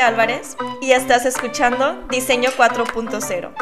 [0.00, 3.52] Álvarez y estás escuchando Diseño 4.0,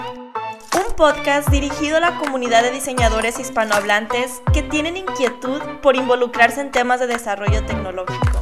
[0.77, 6.71] un podcast dirigido a la comunidad de diseñadores hispanohablantes que tienen inquietud por involucrarse en
[6.71, 8.41] temas de desarrollo tecnológico.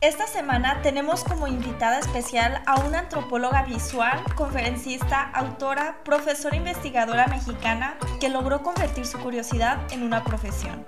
[0.00, 7.96] Esta semana tenemos como invitada especial a una antropóloga visual, conferencista, autora, profesora investigadora mexicana
[8.20, 10.84] que logró convertir su curiosidad en una profesión.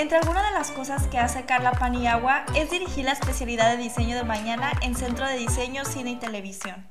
[0.00, 4.16] Entre algunas de las cosas que hace Carla Paniagua es dirigir la especialidad de diseño
[4.16, 6.86] de mañana en Centro de Diseño, Cine y Televisión.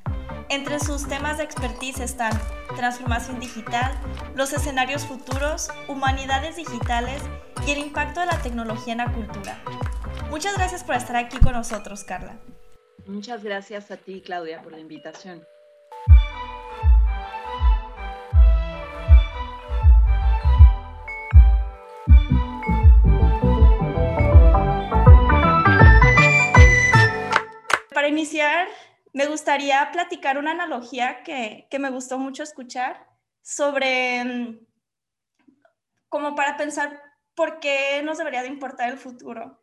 [0.48, 2.40] Entre sus temas de expertise están
[2.76, 4.00] transformación digital,
[4.36, 7.20] los escenarios futuros, humanidades digitales
[7.66, 9.60] y el impacto de la tecnología en la cultura.
[10.30, 12.38] Muchas gracias por estar aquí con nosotros, Carla.
[13.08, 15.44] Muchas gracias a ti, Claudia, por la invitación.
[28.10, 28.68] Iniciar,
[29.14, 33.08] me gustaría platicar una analogía que, que me gustó mucho escuchar
[33.42, 34.60] sobre, mm,
[36.10, 37.02] como para pensar
[37.36, 39.60] por qué nos debería de importar el futuro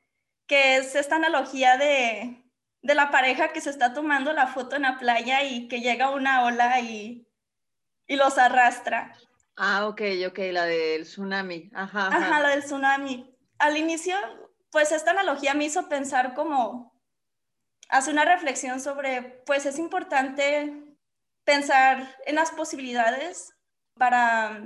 [0.47, 2.43] que es esta analogía de,
[2.83, 6.45] la pareja que se está tomando la foto en la playa y que llega una
[6.45, 7.27] ola y,
[8.09, 9.17] los arrastra.
[9.57, 11.71] Ah, ok, ok, la del tsunami.
[11.75, 12.41] Ajá, ajá.
[12.41, 13.35] la del tsunami.
[13.59, 14.15] Al inicio,
[14.71, 16.96] pues esta analogía me hizo pensar como,
[17.89, 20.97] hace una reflexión sobre, pues es importante
[21.45, 23.55] pensar en las posibilidades
[23.95, 24.63] para,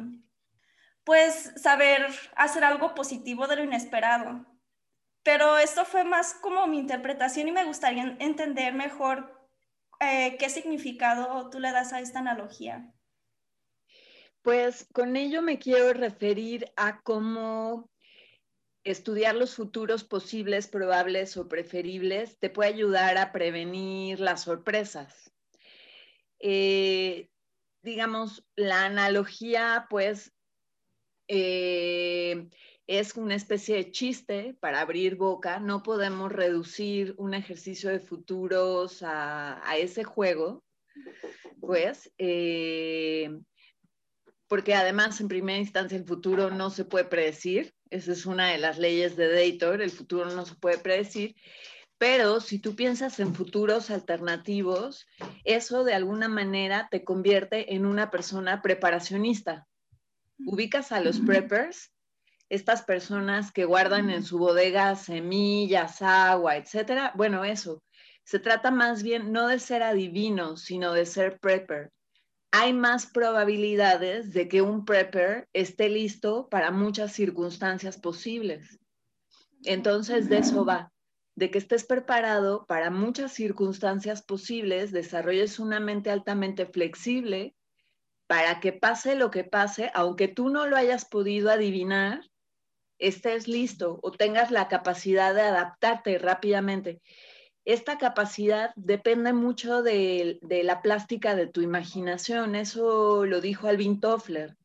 [1.05, 4.47] pues, saber hacer algo positivo de lo inesperado.
[5.23, 9.39] Pero esto fue más como mi interpretación y me gustaría entender mejor
[10.01, 12.91] eh, qué significado tú le das a esta analogía.
[14.43, 17.90] Pues con ello me quiero referir a cómo
[18.85, 25.33] estudiar los futuros posibles, probables o preferibles te puede ayudar a prevenir las sorpresas.
[26.39, 27.29] Eh,
[27.83, 30.33] digamos, la analogía, pues,
[31.29, 32.49] eh,
[32.87, 35.61] es una especie de chiste para abrir boca.
[35.61, 40.65] No podemos reducir un ejercicio de futuros a, ese juego,
[41.61, 43.31] pues, eh,
[44.49, 47.73] porque además en primera instancia el futuro no se puede predecir.
[47.91, 51.35] Esa es una de las leyes de Dator, el futuro no se puede predecir.
[51.99, 55.07] Pero si tú piensas en futuros alternativos,
[55.45, 59.67] eso de alguna manera te convierte en una persona preparacionista.
[60.47, 61.93] Ubicas a los preppers,
[62.49, 67.13] estas personas que guardan en su bodega semillas, agua, etcétera.
[67.17, 67.83] Bueno, eso.
[68.25, 71.91] Se trata más bien no de ser adivino, sino de ser prepper.
[72.53, 78.81] Hay más probabilidades de que un prepper esté listo para muchas circunstancias posibles.
[79.65, 80.93] Entonces, de eso va,
[81.37, 87.55] de que estés preparado para muchas circunstancias posibles, desarrolles una mente altamente flexible
[88.27, 92.21] para que pase lo que pase, aunque tú no lo hayas podido adivinar,
[92.99, 97.01] estés listo o tengas la capacidad de adaptarte rápidamente.
[97.71, 104.57] Esta capacidad depende mucho de, la plástica de tu imaginación, eso lo dijo Alvin Toffler,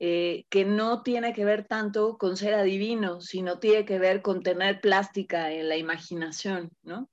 [0.00, 4.42] eh, que no tiene que ver tanto con ser adivino, sino tiene que ver con
[4.42, 7.08] tener plástica en la imaginación, ¿no?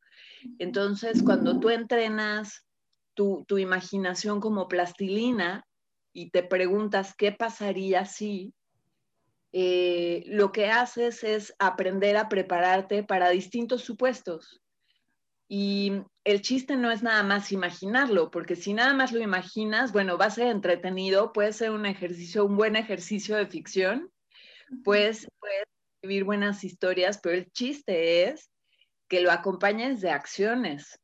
[0.57, 2.65] Entonces, cuando tú entrenas
[3.13, 5.67] tu, imaginación como plastilina
[6.11, 8.51] y te preguntas qué pasaría si,
[9.51, 14.59] eh, lo que haces es aprender a prepararte para distintos supuestos.
[15.49, 20.17] Y el chiste no es nada más imaginarlo, porque si nada más lo imaginas, bueno,
[20.17, 24.11] va a ser entretenido, puede ser un ejercicio, un buen ejercicio de ficción,
[24.83, 25.63] puedes, puedes
[25.95, 28.51] escribir buenas historias, pero el chiste es
[29.07, 30.99] que lo acompañes de acciones.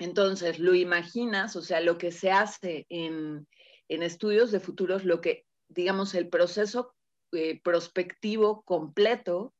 [0.00, 3.46] Entonces, lo imaginas, o sea, lo que se hace en,
[3.88, 6.94] en estudios de futuros, lo que, digamos, el proceso
[7.32, 9.54] eh, prospectivo completo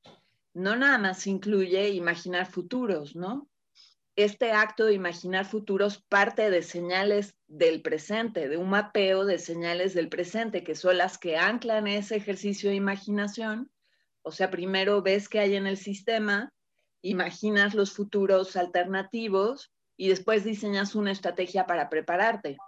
[0.54, 3.48] no nada más incluye imaginar futuros, ¿no?
[4.14, 9.94] Este acto de imaginar futuros parte de señales del presente, de un mapeo de señales
[9.94, 13.70] del presente, que son las que anclan ese ejercicio de imaginación.
[14.20, 16.52] O sea, primero ves qué hay en el sistema,
[17.00, 22.58] imaginas los futuros alternativos y después diseñas una estrategia para prepararte.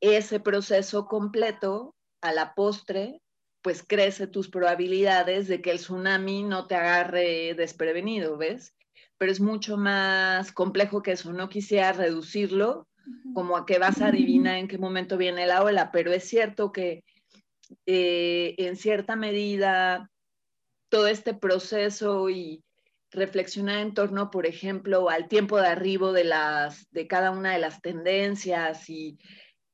[0.00, 3.22] Ese proceso completo, a la postre,
[3.62, 8.74] pues crece tus probabilidades de que el tsunami no te agarre desprevenido, ¿ves?
[9.20, 11.30] Pero es mucho más complejo que eso.
[11.34, 12.88] No quisiera reducirlo
[13.34, 16.72] como a que vas a adivinar en qué momento viene la ola, pero es cierto
[16.72, 17.04] que
[17.84, 20.10] eh, en cierta medida
[20.88, 22.64] todo este proceso y
[23.10, 27.58] reflexionar en torno, por ejemplo, al tiempo de arribo de, las, de cada una de
[27.58, 29.18] las tendencias y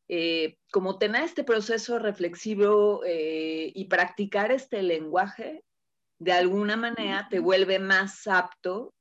[0.09, 5.63] eh, como tener este proceso reflexivo eh, y practicar este lenguaje,
[6.19, 8.93] de alguna manera te vuelve más apto,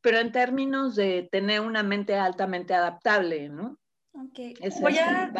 [0.00, 3.78] pero en términos de tener una mente altamente adaptable, ¿no?
[4.12, 4.58] Ok.
[4.80, 5.32] Voy a,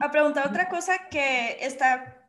[0.00, 2.22] a preguntar otra cosa que está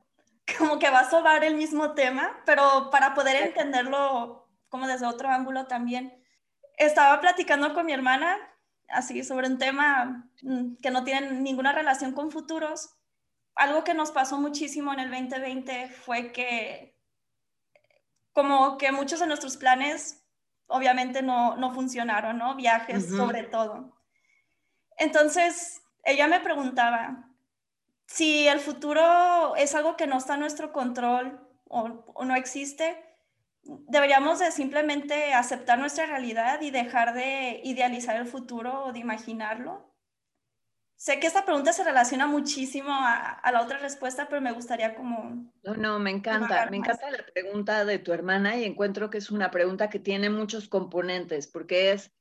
[0.58, 5.30] como que va a sobar el mismo tema, pero para poder entenderlo como desde otro
[5.30, 6.24] ángulo también.
[6.78, 8.38] Estaba platicando con mi hermana
[8.88, 12.96] así sobre un tema mm, que no tiene ninguna relación con futuros.
[13.56, 16.96] Algo que nos pasó muchísimo en el 2020 fue que
[18.34, 20.27] como que muchos de nuestros planes
[20.68, 22.56] obviamente no, no funcionaron, ¿no?
[22.56, 23.98] Viajes sobre todo.
[24.98, 27.30] Entonces, ella me preguntaba
[28.06, 33.04] si el futuro es algo que no está en nuestro control o, o no existe,
[33.64, 39.94] deberíamos de simplemente aceptar nuestra realidad y dejar de idealizar el futuro o de imaginarlo.
[40.98, 45.54] Sé que esta pregunta se relaciona muchísimo a, la otra respuesta, pero me gustaría como...
[45.62, 49.30] No, no, me encanta, me encanta la pregunta de tu hermana y encuentro que es
[49.30, 52.12] una pregunta que tiene muchos componentes, porque es,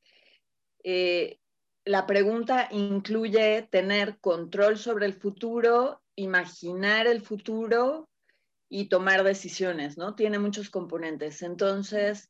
[0.85, 1.41] eh,
[1.87, 8.11] la pregunta incluye tener control sobre el futuro, imaginar el futuro
[8.69, 10.15] y tomar decisiones, ¿no?
[10.15, 11.41] Tiene muchos componentes.
[11.41, 12.29] Entonces,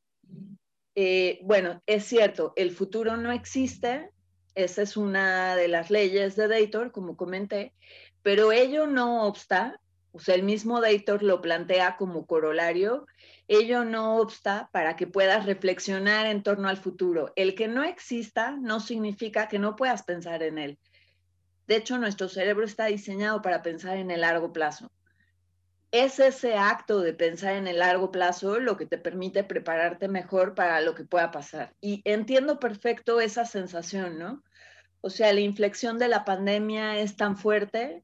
[0.94, 4.12] eh, bueno, es cierto, el futuro no existe,
[4.56, 7.73] esa es una de las leyes de Dator, como comenté,
[8.23, 9.81] pero ello no obsta,
[10.11, 13.06] o sea, el mismo Dator lo plantea como corolario,
[13.47, 17.32] ello no obsta para que puedas reflexionar en torno al futuro.
[17.37, 20.79] El que no exista no significa que no puedas pensar en él.
[21.69, 24.91] De hecho, nuestro cerebro está diseñado para pensar en el largo plazo
[25.91, 30.55] es ese acto de pensar en el largo plazo lo que te permite prepararte mejor
[30.55, 31.75] para lo que pueda pasar.
[31.81, 34.43] Y entiendo perfecto esa sensación, ¿no?
[35.00, 38.02] O sea, la inflexión de la pandemia es tan fuerte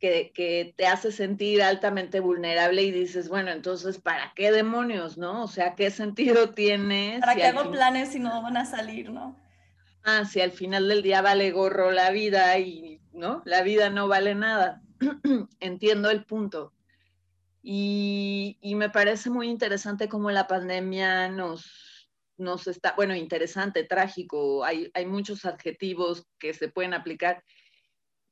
[0.00, 5.44] que, te hace sentir altamente vulnerable y dices, bueno, entonces, ¿para qué demonios, no?
[5.44, 7.18] O sea, ¿qué sentido tiene?
[7.20, 9.40] ¿Para qué hago planes si no van a salir, no?
[10.02, 13.42] Ah, si al final del día vale gorro la vida y, ¿no?
[13.46, 14.82] La vida no vale nada.
[15.60, 16.74] Entiendo el punto.
[17.62, 21.64] Y, me parece muy interesante cómo la pandemia nos,
[22.36, 27.42] nos está, bueno, interesante, trágico, hay, hay muchos adjetivos que se pueden aplicar.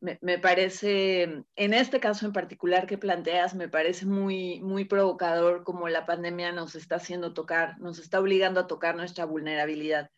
[0.01, 5.63] Me, me, parece, en este caso en particular que planteas, me parece muy, muy provocador
[5.63, 10.11] cómo la pandemia nos está haciendo tocar, nos está obligando a tocar nuestra vulnerabilidad.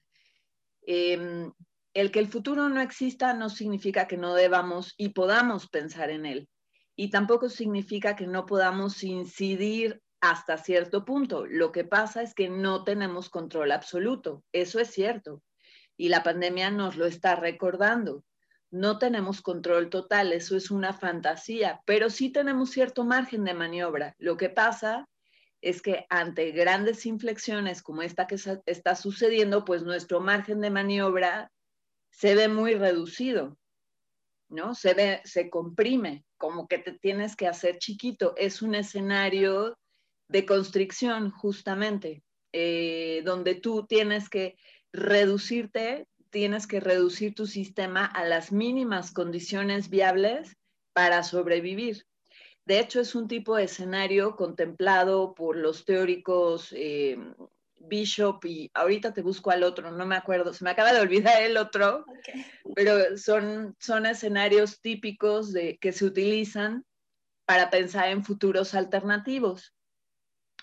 [0.86, 1.52] Em,
[1.92, 6.26] el que el futuro no exista no significa que no debamos y podamos pensar en
[6.26, 6.48] él
[6.96, 11.46] y tampoco significa que no podamos incidir hasta cierto punto.
[11.46, 15.42] Lo que pasa es que no tenemos control absoluto, eso es cierto,
[15.96, 18.24] y la pandemia nos lo está recordando.
[18.70, 24.16] No tenemos control total, eso es una fantasía, pero sí tenemos cierto margen de maniobra.
[24.18, 25.08] Lo que pasa
[25.60, 28.36] es que ante grandes inflexiones como esta que
[28.66, 31.52] está sucediendo, pues nuestro margen de maniobra
[32.10, 33.56] se ve muy reducido,
[34.48, 34.74] ¿no?
[34.74, 38.34] Se ve, se comprime como que te tienes que hacer chiquito.
[38.36, 39.78] Es un escenario
[40.28, 44.56] de constricción, justamente, eh, donde tú tienes que
[44.92, 50.56] reducirte, tienes que reducir tu sistema a las mínimas condiciones viables
[50.92, 52.06] para sobrevivir.
[52.64, 57.18] De hecho, es un tipo de escenario contemplado por los teóricos eh,
[57.88, 61.42] Bishop y ahorita te busco al otro, no me acuerdo, se me acaba de olvidar
[61.42, 62.04] el otro,
[62.74, 66.84] pero son, son escenarios típicos de, que se utilizan
[67.46, 69.73] para pensar en futuros alternativos.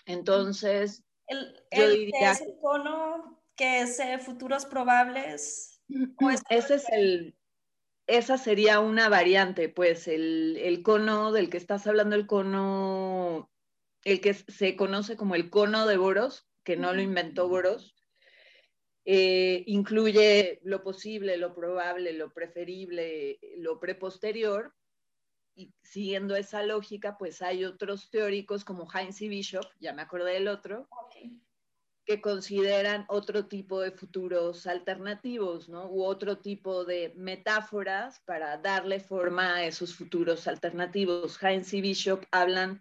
[0.06, 2.32] Entonces, el, yo diría...
[2.32, 5.80] Es el cono que es eh, futuros probables?
[6.48, 7.36] Ese es el...
[8.08, 13.50] Esa sería una variante, pues el, el cono del que estás hablando, el cono,
[14.04, 17.94] el que se conoce como el cono de Boros, que no lo inventó Boros,
[19.04, 24.74] eh, incluye lo posible, lo probable, lo preferible, lo preposterior,
[25.54, 30.34] y siguiendo esa lógica, pues hay otros teóricos como Heinz y Bishop, ya me acordé
[30.34, 30.88] del otro,
[32.04, 35.86] que consideran otro tipo de futuros alternativos, ¿no?
[35.86, 41.40] U otro tipo de metáforas para darle forma a esos futuros alternativos.
[41.42, 42.80] Heinz y Bishop hablan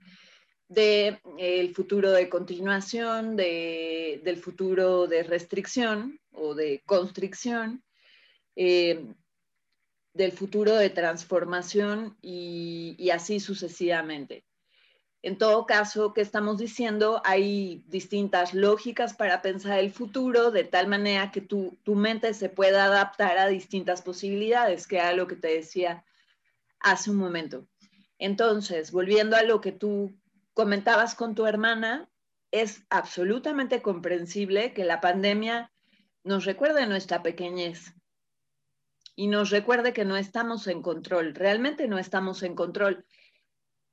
[0.67, 7.83] del el futuro de continuación, de, del futuro de restricción o de constricción,
[8.55, 9.05] eh,
[10.13, 14.45] del futuro de transformación y, así sucesivamente.
[15.23, 17.21] En todo caso, ¿qué estamos diciendo?
[17.23, 22.49] Hay distintas lógicas para pensar el futuro, de tal manera que tu, tu mente se
[22.49, 26.03] pueda adaptar a distintas posibilidades, que era lo que te decía
[26.79, 27.67] hace un momento.
[28.17, 30.11] Entonces, volviendo a lo que tú
[30.53, 32.09] comentabas con tu hermana,
[32.51, 35.71] es absolutamente comprensible que la pandemia
[36.23, 37.93] nos recuerde nuestra pequeñez
[39.15, 43.05] y nos recuerde que no estamos en control, realmente no estamos en control.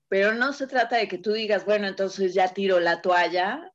[0.09, 3.75] Pero no se trata de que tú digas, bueno, entonces ya tiro la toalla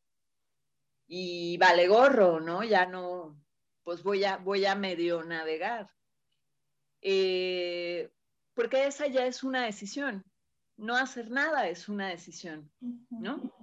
[1.06, 2.64] y vale gorro, ¿no?
[2.64, 3.40] Ya no,
[3.84, 5.90] pues voy a, voy a medio navegar.
[7.02, 8.12] Eh,
[8.54, 10.24] porque esa ya es una decisión.
[10.78, 12.72] No hacer nada es una decisión,
[13.10, 13.54] ¿no?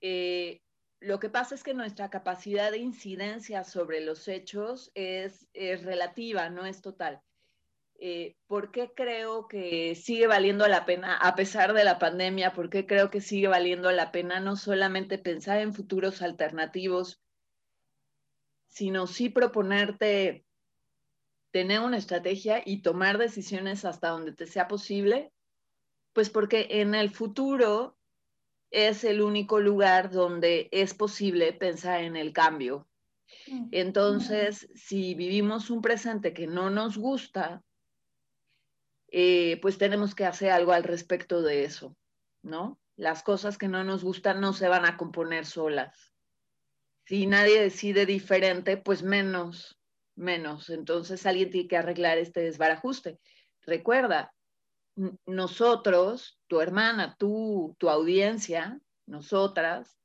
[0.00, 0.62] Eh,
[1.02, 6.64] lo que pasa es que nuestra capacidad de incidencia sobre los hechos es, relativa, no
[6.64, 7.20] es total.
[7.98, 12.68] Eh, ¿por qué creo que sigue valiendo la pena, a pesar de la pandemia, por
[12.68, 17.20] qué creo que sigue valiendo la pena no solamente pensar en futuros alternativos,
[18.68, 20.44] sino sí proponerte
[21.52, 25.32] tener una estrategia y tomar decisiones hasta donde te sea posible?
[26.12, 27.96] Pues porque en el futuro
[28.72, 32.88] es el único lugar donde es posible pensar en el cambio.
[33.46, 33.68] Mm.
[33.70, 37.62] Entonces, si vivimos un presente que no nos gusta,
[39.08, 41.94] eh, pues tenemos que hacer algo al respecto de eso,
[42.42, 42.80] ¿no?
[42.96, 46.14] Las cosas que no nos gustan no se van a componer solas.
[47.04, 49.78] Si nadie decide diferente, pues menos,
[50.14, 50.70] menos.
[50.70, 53.18] Entonces alguien tiene que arreglar este desbarajuste.
[53.62, 54.32] Recuerda,
[55.26, 59.96] nosotros, tu hermana, tú, tu audiencia, nosotras,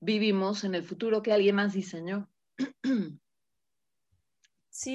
[0.00, 2.28] vivimos en el futuro que alguien más diseñó.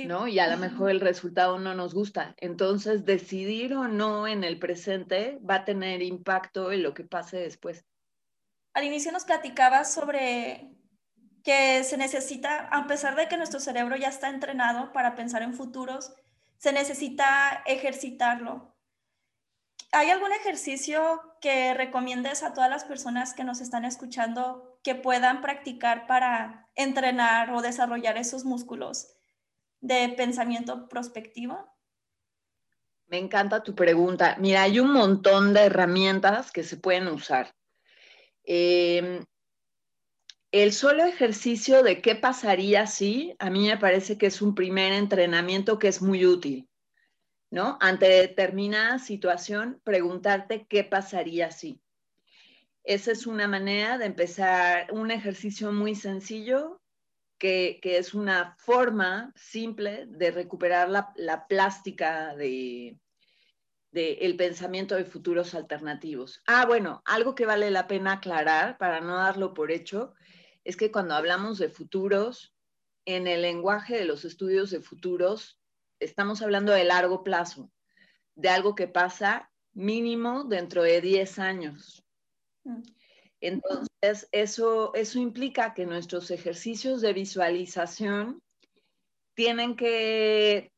[0.05, 0.27] ¿no?
[0.27, 2.35] Y a lo mejor el resultado no nos gusta.
[2.37, 7.37] Entonces, decidir o no en el presente va a tener impacto en lo que pase
[7.37, 7.85] después.
[8.73, 10.75] Al inicio nos platicabas sobre
[11.43, 15.53] que se necesita, a pesar de que nuestro cerebro ya está entrenado para pensar en
[15.53, 16.13] futuros,
[16.57, 18.75] se necesita ejercitarlo.
[19.91, 25.41] ¿Hay algún ejercicio que recomiendes a todas las personas que nos están escuchando que puedan
[25.41, 29.15] practicar para entrenar o desarrollar esos músculos?
[29.81, 31.57] de pensamiento prospectivo?
[33.07, 34.35] Me encanta tu pregunta.
[34.39, 37.55] Mira, hay un montón de herramientas que se pueden usar.
[38.43, 39.25] Em,
[40.51, 44.93] el solo ejercicio de qué pasaría si, a mí me parece que es un primer
[44.93, 46.68] entrenamiento que es muy útil,
[47.51, 47.77] ¿no?
[47.81, 51.81] Ante determinada situación, preguntarte qué pasaría si.
[52.83, 56.81] Esa es una manera de empezar un ejercicio muy sencillo
[57.39, 62.99] que, es una forma simple de recuperar la, plástica de,
[63.93, 66.41] el pensamiento de futuros alternativos.
[66.45, 70.13] Ah, bueno, algo que vale la pena aclarar para no darlo por hecho
[70.63, 72.53] es que cuando hablamos de futuros,
[73.05, 75.58] en el lenguaje de los estudios de futuros,
[75.99, 77.71] estamos hablando de largo plazo,
[78.35, 82.03] de algo que pasa mínimo dentro de 10 años.
[82.63, 82.81] Mm.
[83.41, 88.41] Entonces, eso, eso implica que nuestros ejercicios de visualización
[89.33, 90.73] tienen que,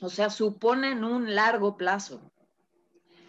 [0.00, 2.30] o sea, suponen un largo plazo.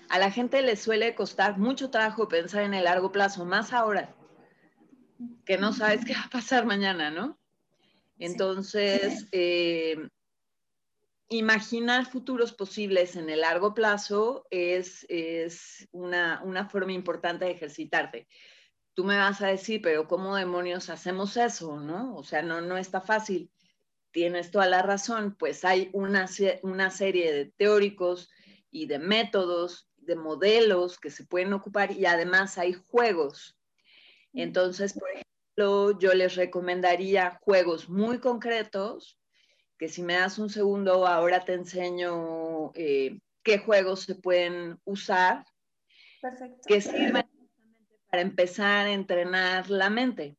[0.09, 4.15] A la gente le suele costar mucho trabajo pensar en el largo plazo, más ahora,
[5.45, 7.39] que no sabes qué va a pasar mañana, ¿no?
[8.19, 10.07] Entonces, eh,
[11.29, 18.27] imaginar futuros posibles en el largo plazo es, es una, una, forma importante de ejercitarte
[18.97, 21.79] tú me vas a decir, pero ¿cómo demonios hacemos eso?
[21.79, 22.15] ¿No?
[22.15, 23.51] O sea, no, no está fácil.
[24.09, 26.25] Tienes toda la razón, pues hay una,
[26.63, 28.31] una serie de teóricos
[28.71, 33.55] y de métodos, de modelos que se pueden ocupar y además hay juegos.
[34.33, 34.39] Mm.
[34.39, 39.19] Entonces, por ejemplo, yo les recomendaría juegos muy concretos,
[39.77, 45.45] que si me das un segundo, ahora te enseño eh, qué juegos se pueden usar,
[46.21, 46.61] Perfecto.
[46.67, 47.29] que sirven
[48.09, 50.37] para empezar a entrenar la mente.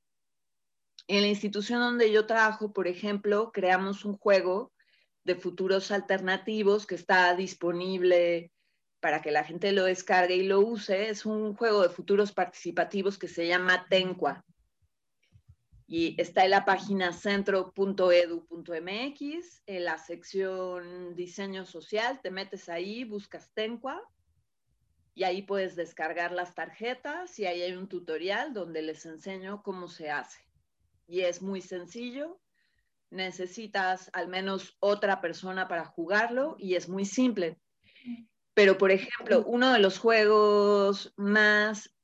[1.06, 4.72] En la institución donde yo trabajo, por ejemplo, creamos un juego
[5.24, 8.50] de futuros alternativos que está disponible
[9.00, 11.08] para que la gente lo descargue y lo use.
[11.08, 14.44] Es un juego de futuros participativos que se llama Tencua.
[15.90, 23.50] Y está en la página centro.edu.mx, en la sección diseño social, te metes ahí, buscas
[23.54, 23.98] Tencua
[25.14, 29.88] y ahí puedes descargar las tarjetas y ahí hay un tutorial donde les enseño cómo
[29.88, 30.38] se hace.
[31.08, 32.38] Y es muy sencillo,
[33.10, 37.58] necesitas al menos otra persona para jugarlo y es muy simple.
[38.54, 41.94] Pero, por ejemplo, uno de los juegos más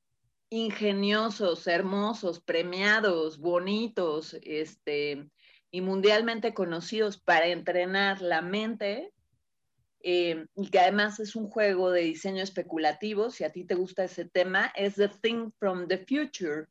[0.55, 5.29] ingeniosos, hermosos, premiados, bonitos, este,
[5.73, 9.13] y mundialmente conocidos para entrenar la mente,
[10.01, 14.05] eh, y que además es un juego de diseño especulativo, si a ti te gusta
[14.05, 16.67] ese tema, es The Thing from the Future,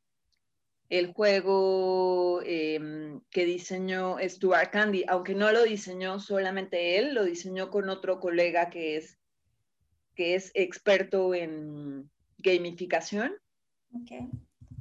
[0.87, 7.69] el juego em, que diseñó Stuart Candy, aunque no lo diseñó solamente él, lo diseñó
[7.69, 9.17] con otro colega que es,
[10.15, 13.42] que es experto en gamificación.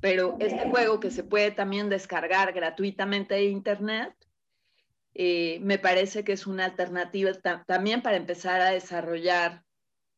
[0.00, 4.14] Pero este juego que se puede también descargar gratuitamente de internet,
[5.14, 7.33] eh, me parece que es una alternativa
[7.66, 9.62] también para empezar a desarrollar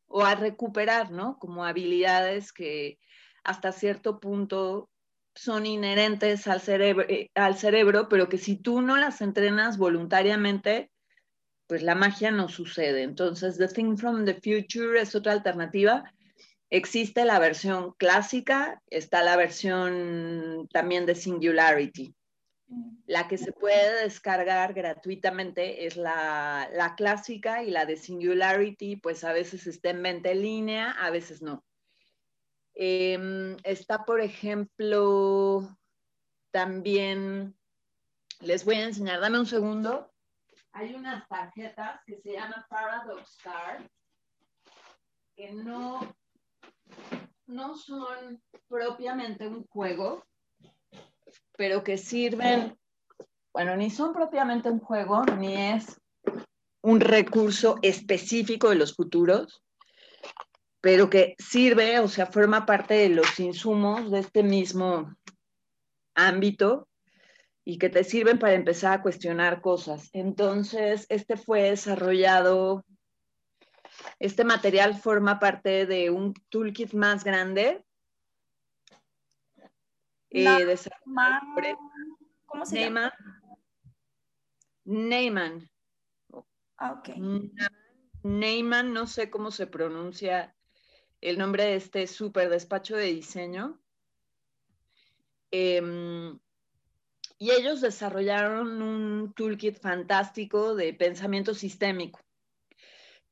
[0.06, 1.38] o a recuperar, ¿no?
[1.38, 2.98] Como habilidades que
[3.42, 4.88] hasta cierto punto
[5.34, 10.90] son inherentes al cerebro, eh, al cerebro, pero que si tú no las entrenas voluntariamente,
[11.66, 13.02] pues la magia no sucede.
[13.02, 16.04] Entonces, The Thing from the Future es otra alternativa.
[16.74, 22.16] Existe la versión clásica, está la versión también de Singularity.
[23.06, 29.22] La que se puede descargar gratuitamente es la, la clásica y la de Singularity, pues
[29.22, 31.64] a veces está en venta en línea, a veces no.
[32.74, 35.78] Em, está, por ejemplo,
[36.50, 37.56] también,
[38.40, 40.12] les voy a enseñar, dame un segundo.
[40.72, 43.88] Hay unas tarjetas que se llaman Paradox Cards,
[45.36, 46.16] que no,
[47.46, 50.24] no son propiamente un juego,
[51.56, 52.78] pero que sirven,
[53.52, 56.00] bueno, ni son propiamente un juego, ni es
[56.82, 59.62] un recurso específico de los futuros,
[60.80, 65.14] pero que sirve, o sea, forma parte de los insumos de este mismo
[66.14, 66.88] ámbito
[67.64, 70.10] y que te sirven para empezar a cuestionar cosas.
[70.12, 72.84] Entonces, este fue desarrollado,
[74.18, 77.84] este material forma parte de un toolkit más grande.
[80.30, 80.44] Eh,
[82.46, 83.10] ¿Cómo se Neyman.
[83.10, 83.40] llama?
[84.84, 85.70] Neyman.
[86.76, 87.10] Ah, ok.
[88.22, 90.54] Neyman, no sé cómo se pronuncia
[91.20, 93.80] el nombre de este súper despacho de diseño.
[95.50, 96.38] Em,
[97.38, 102.23] y ellos desarrollaron un toolkit fantástico de pensamiento sistémico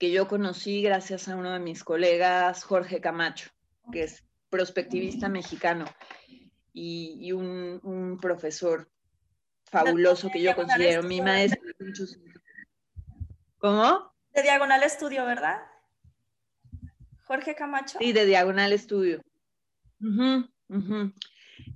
[0.03, 3.51] que yo conocí gracias a uno de mis colegas, Jorge Camacho,
[3.93, 5.85] que es prospectivista mexicano
[6.73, 8.91] y, un, profesor
[9.67, 11.63] fabuloso que yo considero mi maestro.
[13.59, 14.13] ¿Cómo?
[14.35, 15.61] De Diagonal Estudio, ¿verdad?
[17.23, 18.01] Jorge Camacho.
[18.01, 19.23] Sí, de Diagonal Estudio.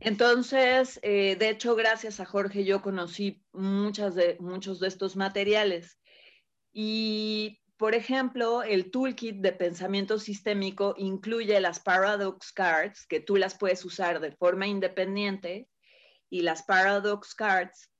[0.01, 6.01] Entonces, eh, de hecho, gracias a Jorge yo conocí muchas de, muchos de estos materiales.
[6.73, 13.57] Y, por ejemplo, el toolkit de pensamiento sistémico incluye las paradox cards, que tú las
[13.59, 15.69] puedes usar de forma independiente,
[16.31, 17.91] y las paradox cards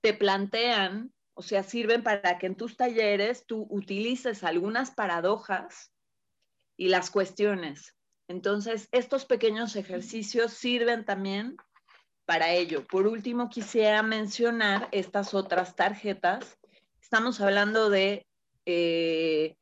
[0.00, 5.92] te plantean, o sea, sirven para que en tus talleres tú utilices algunas paradojas
[6.76, 7.96] y las cuestiones.
[8.28, 11.56] Entonces, estos pequeños ejercicios sirven también
[12.24, 12.84] para ello.
[12.86, 16.58] Por último, quisiera mencionar estas otras tarjetas.
[17.00, 18.25] Estamos hablando de
[18.66, 19.56] eh,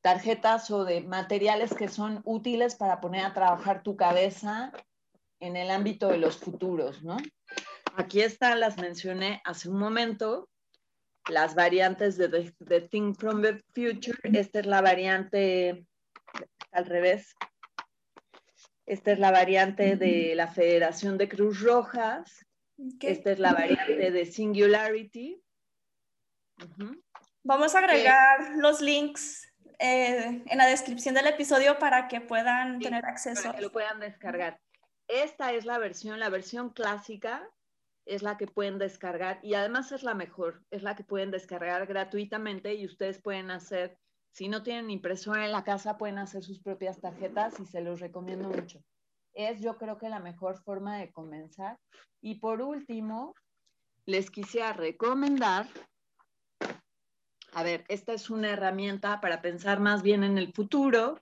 [0.00, 4.72] tarjetas o de materiales que son útiles para poner a trabajar tu cabeza
[5.40, 7.16] en el ámbito de los futuros, ¿no?
[7.96, 10.48] Aquí están, las mencioné hace un momento,
[11.28, 14.18] las variantes de The, the Think from the Future.
[14.22, 15.86] Esta es la variante
[16.72, 17.34] al revés.
[18.86, 22.44] Esta es la variante de la Federación de Cruz Rojas.
[23.00, 25.42] Esta es la variante de Singularity.
[27.42, 33.04] Vamos a agregar los links eh, en la descripción del episodio para que puedan tener
[33.04, 33.44] acceso.
[33.44, 34.60] Para que lo puedan descargar.
[35.08, 37.48] Esta es la versión, la versión clásica
[38.06, 41.86] es la que pueden descargar y además es la mejor, es la que pueden descargar
[41.86, 43.98] gratuitamente y ustedes pueden hacer
[44.32, 48.00] si no tienen impresora en la casa, pueden hacer sus propias tarjetas y se los
[48.00, 48.82] recomiendo mucho.
[49.32, 51.78] Es yo creo que la mejor forma de comenzar.
[52.20, 53.34] Y por último,
[54.06, 55.66] les quisiera recomendar,
[57.52, 61.20] a ver, esta es una herramienta para pensar más bien en el futuro,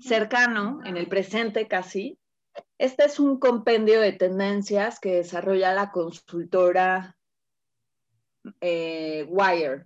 [0.00, 2.18] cercano, en el presente casi.
[2.78, 7.16] Este es un compendio de tendencias que desarrolla la consultora
[8.60, 9.84] eh, Wire.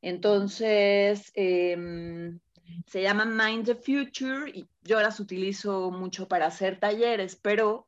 [0.00, 2.38] Entonces, em,
[2.86, 7.86] se llama Mind the Future y yo las utilizo mucho para hacer talleres, pero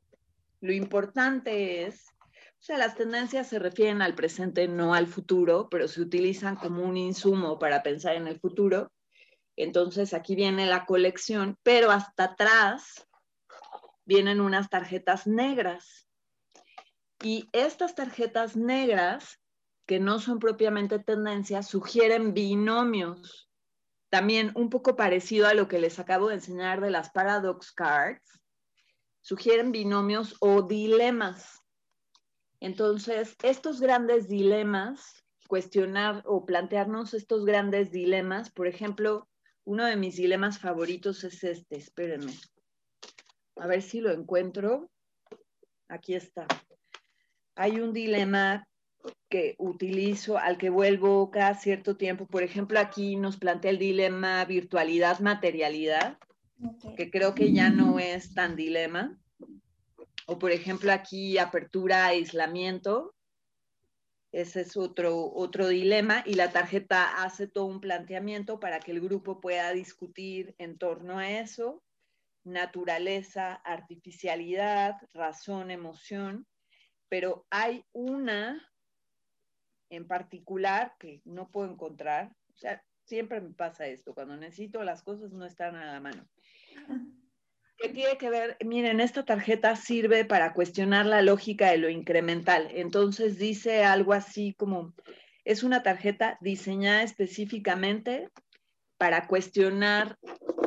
[0.61, 2.13] lo importante es,
[2.59, 6.83] o sea, las tendencias se refieren al presente, no al futuro, pero se utilizan como
[6.83, 8.91] un insumo para pensar en el futuro.
[9.55, 13.07] Entonces aquí viene la colección, pero hasta atrás
[14.05, 16.07] vienen unas tarjetas negras.
[17.21, 19.39] Y estas tarjetas negras,
[19.85, 23.49] que no son propiamente tendencias, sugieren binomios.
[24.09, 28.41] También un poco parecido a lo que les acabo de enseñar de las paradox cards,
[29.21, 31.61] sugieren binomios o dilemas.
[32.59, 39.27] Entonces, estos grandes dilemas, cuestionar o plantearnos estos grandes dilemas, por ejemplo,
[39.63, 42.33] uno de mis dilemas favoritos es este, espérenme.
[43.57, 44.89] A ver si lo encuentro.
[45.89, 46.47] Aquí está.
[47.55, 48.67] Hay un dilema
[49.29, 52.27] que utilizo, al que vuelvo cada cierto tiempo.
[52.27, 56.17] Por ejemplo, aquí nos plantea el dilema virtualidad-materialidad,
[56.95, 59.17] que creo que ya no es tan dilema.
[60.29, 63.15] O por ejemplo, aquí apertura-aislamiento.
[64.33, 68.99] Ese es otro, otro dilema y la tarjeta hace todo un planteamiento para que el
[68.99, 71.81] grupo pueda discutir en torno a eso.
[72.43, 76.45] Naturaleza, artificialidad, razón, emoción.
[77.07, 78.69] Pero hay una
[79.89, 82.35] en particular que no puedo encontrar.
[82.53, 84.13] O sea, siempre me pasa esto.
[84.13, 86.27] Cuando necesito las cosas no están a la mano.
[87.77, 88.57] ¿Qué tiene que ver?
[88.65, 92.69] Miren, esta tarjeta sirve para cuestionar la lógica de lo incremental.
[92.71, 94.95] Entonces dice algo así como,
[95.45, 98.31] es una tarjeta diseñada específicamente
[98.97, 100.17] para cuestionar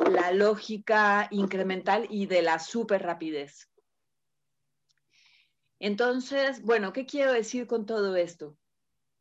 [0.09, 3.69] la lógica incremental y de la super rapidez.
[5.79, 8.57] Entonces, bueno, ¿qué quiero decir con todo esto?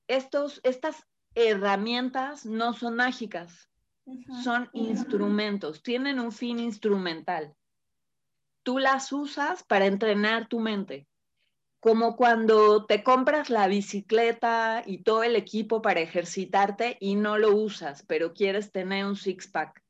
[0.07, 3.68] Estos, estas herramientas no son mágicas,
[4.44, 7.57] son instrumentos, tienen un fin instrumental
[8.62, 11.07] tú las usas para entrenar tu mente.
[11.81, 17.57] Como cuando te compras la bicicleta y todo el equipo para ejercitarte y no lo
[17.57, 19.83] usas, pero quieres tener un six-pack.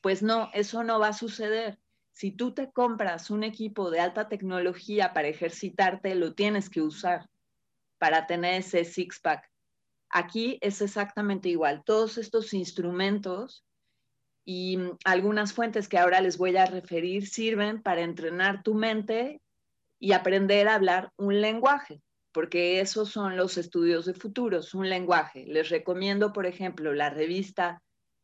[0.00, 1.78] Pues no, eso no va a suceder.
[2.12, 7.28] Si tú te compras un equipo de alta tecnología para ejercitarte, lo tienes que usar
[7.98, 9.48] para tener ese six-pack.
[10.08, 11.84] Aquí es exactamente igual.
[11.84, 13.64] Todos estos instrumentos
[14.44, 19.40] y mm, algunas fuentes que ahora les voy a referir sirven para entrenar tu mente
[19.98, 22.00] y aprender a hablar un lenguaje,
[22.32, 25.44] porque esos son los estudios de futuros, un lenguaje.
[25.46, 27.82] Les recomiendo, por ejemplo, la revista,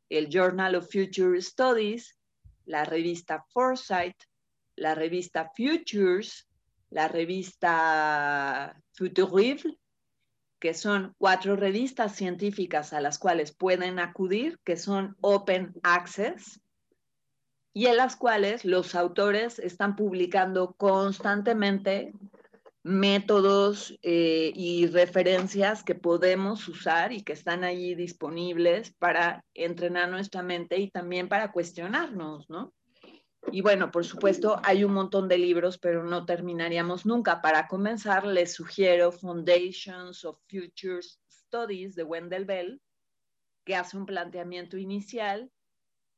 [0.08, 2.18] el Journal of Future Studies,
[2.64, 4.16] la revista Foresight,
[4.76, 6.48] la revista Futures,
[6.90, 9.78] la revista Futurivre,
[10.58, 16.60] que son cuatro revistas científicas a las cuales pueden acudir, que son Open Access,
[17.72, 22.14] y en las cuales los autores están publicando constantemente
[22.82, 30.42] métodos eh, y referencias que podemos usar y que están allí disponibles para entrenar nuestra
[30.42, 32.72] mente y también para cuestionarnos, ¿no?
[33.52, 37.40] Y bueno, por supuesto, hay un montón de libros, pero no terminaríamos nunca.
[37.40, 42.82] Para comenzar, les sugiero Foundations of Futures Studies de Wendell Bell,
[43.64, 45.50] que hace un planteamiento inicial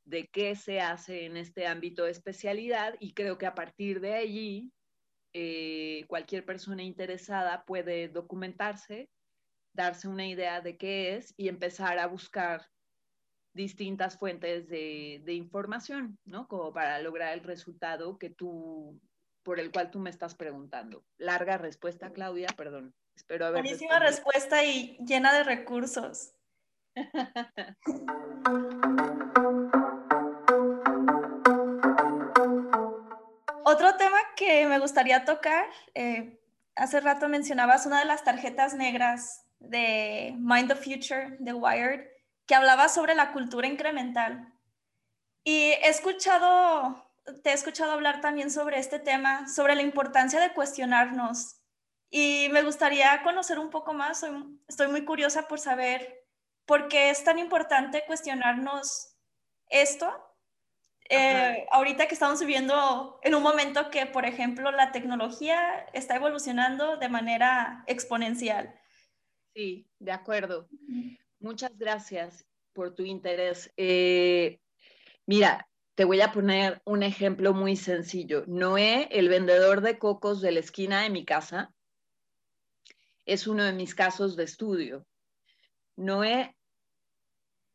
[0.04, 4.14] de qué se hace en este ámbito de especialidad y creo que a partir de
[4.14, 4.72] allí
[5.34, 9.10] eh, cualquier persona interesada puede documentarse,
[9.74, 12.66] darse una idea de qué es y empezar a buscar
[13.52, 16.48] distintas fuentes de, información, ¿no?
[16.48, 19.00] Como para lograr el resultado que tú,
[19.42, 21.04] por el cual tú me estás preguntando.
[21.18, 22.94] Larga respuesta, Claudia, perdón.
[23.16, 23.62] Espero haber.
[23.62, 26.32] Buenísima respuesta y llena de recursos.
[33.64, 36.40] Otro tema que me gustaría tocar, eh,
[36.74, 42.08] hace rato mencionabas una de las tarjetas negras de Mind the Future, de Wired,
[42.48, 44.52] que hablaba sobre la cultura incremental.
[45.44, 47.06] Y he escuchado,
[47.44, 51.61] te he escuchado hablar también sobre este tema, sobre la importancia de cuestionarnos.
[52.11, 54.24] Y me gustaría conocer un poco más,
[54.66, 56.26] estoy muy curiosa por saber
[56.64, 59.14] por qué es tan importante cuestionarnos
[59.68, 60.11] esto.
[61.11, 66.96] Eh, ahorita que estamos viviendo en un momento que, por ejemplo, la tecnología está evolucionando
[66.96, 68.74] de manera exponencial.
[69.54, 70.66] Sí, de acuerdo.
[71.40, 73.72] Muchas gracias por tu interés.
[73.77, 74.61] Eh,
[75.27, 78.44] mira, te voy a poner un ejemplo muy sencillo.
[78.46, 81.72] Noé, el vendedor de cocos de la esquina de mi casa,
[83.24, 85.07] es uno de mis casos de estudio.
[85.96, 86.57] Noé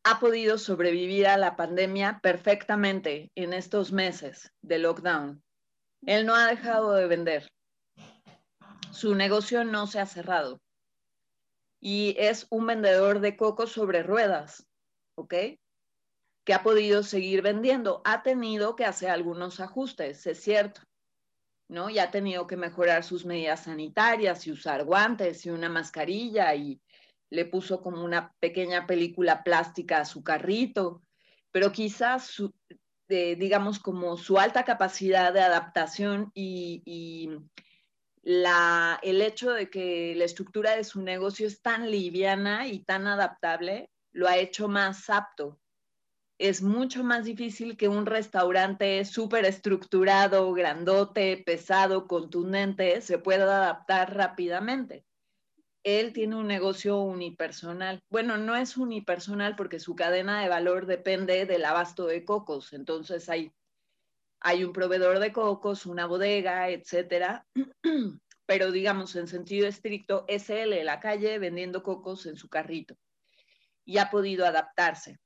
[0.04, 5.42] ha podido sobrevivir a la pandemia perfectamente en estos meses de lockdown.
[6.06, 7.48] Él no ha dejado de vender.
[8.90, 10.60] Su negocio no se ha cerrado
[11.84, 14.66] y es un vendedor de coco sobre ruedas,
[15.16, 15.34] ¿ok?
[16.44, 18.00] que ha podido seguir vendiendo.
[18.04, 20.82] Ha tenido que hacer algunos ajustes, es cierto,
[21.68, 21.90] ¿no?
[21.90, 26.80] Y ha tenido que mejorar sus medidas sanitarias y usar guantes y una mascarilla y
[27.30, 31.02] le puso como una pequeña película plástica a su carrito,
[31.50, 32.54] pero quizás su,
[33.08, 37.30] digamos como su alta capacidad de adaptación y
[38.24, 43.90] el hecho de que la estructura de su negocio es tan liviana y tan adaptable,
[44.12, 45.60] lo ha hecho más apto
[46.38, 54.16] es mucho más difícil que un restaurante súper estructurado, grandote, pesado, contundente, se pueda adaptar
[54.16, 55.04] rápidamente.
[55.84, 58.00] Él tiene un negocio unipersonal.
[58.10, 62.72] Bueno, no es unipersonal porque su cadena de valor depende del abasto de cocos.
[62.72, 63.52] Entonces hay,
[64.44, 67.44] hay un proveedor de cocos, una bodega, etcétera.
[68.46, 72.94] Pero digamos, en sentido estricto, es él en la calle vendiendo cocos en su carrito.
[73.84, 75.18] Y ha podido adaptarse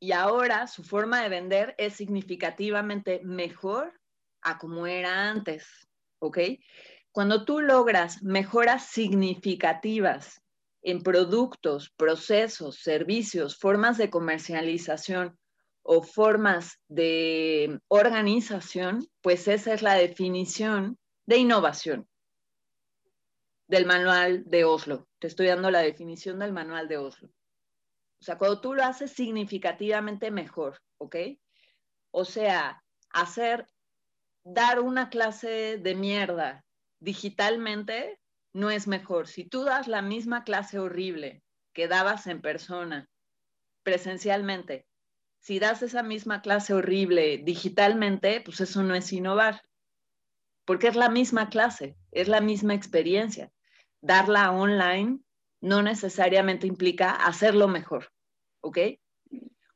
[0.00, 4.00] y ahora su forma de vender es significativamente mejor
[4.40, 5.66] a como era antes,
[6.18, 6.38] ¿ok?
[7.12, 10.40] Cuando tú logras mejoras significativas
[10.82, 15.38] en productos, procesos, servicios, formas de comercialización
[15.92, 22.08] o formas de organización, pues esa es la definición de innovación
[23.66, 25.08] del manual de Oslo.
[25.18, 27.28] Te estoy dando la definición del manual de Oslo.
[28.20, 31.16] O sea, cuando tú lo haces significativamente mejor, ¿ok?
[32.12, 33.66] O sea, hacer,
[34.44, 36.64] dar una clase de mierda
[37.00, 38.20] digitalmente
[38.52, 39.26] no es mejor.
[39.26, 43.08] Si tú das la misma clase horrible que dabas en persona,
[43.82, 44.86] presencialmente,
[45.40, 49.62] si das esa misma clase horrible digitalmente, pues eso no es innovar,
[50.66, 53.50] porque es la misma clase, es la misma experiencia.
[54.02, 55.20] Darla online
[55.60, 58.12] no necesariamente implica hacerlo mejor,
[58.60, 58.78] ¿ok?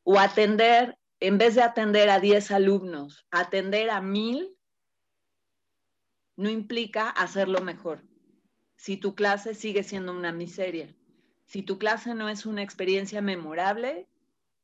[0.03, 4.55] O atender, en vez de atender a 10 alumnos, atender a 1000
[6.37, 8.03] no implica hacerlo mejor.
[8.77, 10.95] Si tu clase sigue siendo una miseria,
[11.47, 14.09] si tu clase no es una experiencia memorable,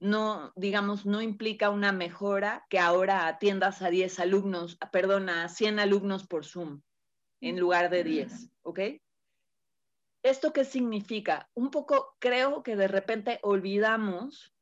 [0.00, 5.78] no, digamos, no implica una mejora que ahora atiendas a 10 alumnos, perdón, a 100
[5.78, 6.82] alumnos por Zoom
[7.40, 8.80] en lugar de 10, ¿ok?
[10.22, 11.48] ¿Esto qué significa?
[11.54, 14.54] Un poco creo que de repente olvidamos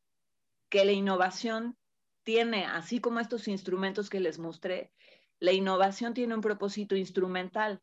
[0.69, 1.77] que la innovación
[2.25, 4.93] tiene, así como estos instrumentos que les mostré,
[5.41, 7.81] la innovación tiene un propósito instrumental.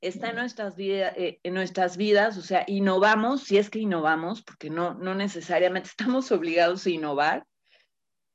[0.00, 4.70] Está en nuestras, eh, en nuestras vidas, o sea, innovamos, si es que innovamos, porque
[4.70, 7.46] no, no necesariamente estamos obligados a innovar.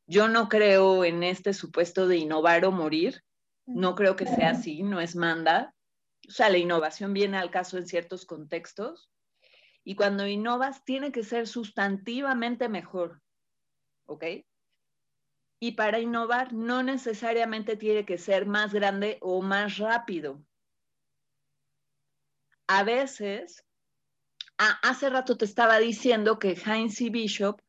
[0.07, 3.23] Yo no creo en este supuesto de innovar o morir,
[3.65, 5.75] no creo que sea así, no es manda
[6.27, 9.11] o sea, la innovación viene al caso en ciertos contextos
[9.83, 13.21] y cuando innovas tiene que ser sustantivamente mejor,
[14.05, 14.25] ¿ok?
[15.59, 20.43] Y para innovar no necesariamente tiene que ser más grande o más rápido.
[22.67, 23.63] A veces,
[24.57, 27.61] hace rato te estaba diciendo que Heinz y Bishop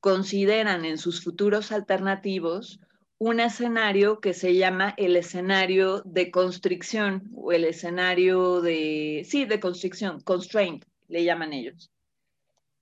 [0.00, 2.80] consideran en sus futuros alternativos
[3.18, 9.60] un escenario que se llama el escenario de constricción o el escenario de, sí, de
[9.60, 11.92] constricción, constraint, le llaman ellos,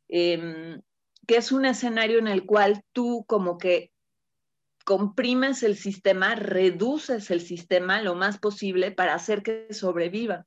[0.08, 0.80] em,
[1.26, 3.90] que es un escenario en el cual tú como que
[4.84, 10.46] comprimes el sistema, reduces el sistema lo más posible para hacer que sobreviva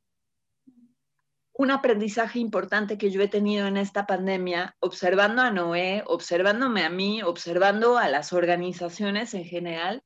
[1.54, 6.90] un aprendizaje importante que yo he tenido en esta pandemia, observando a Noé, observándome a
[6.90, 10.04] mí, observando a las organizaciones en general,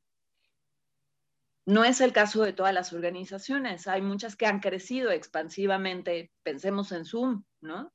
[1.66, 3.88] no es el caso de todas las organizaciones.
[3.88, 6.32] Hay muchas que han crecido expansivamente.
[6.44, 7.92] Pensemos en Zoom, ¿no?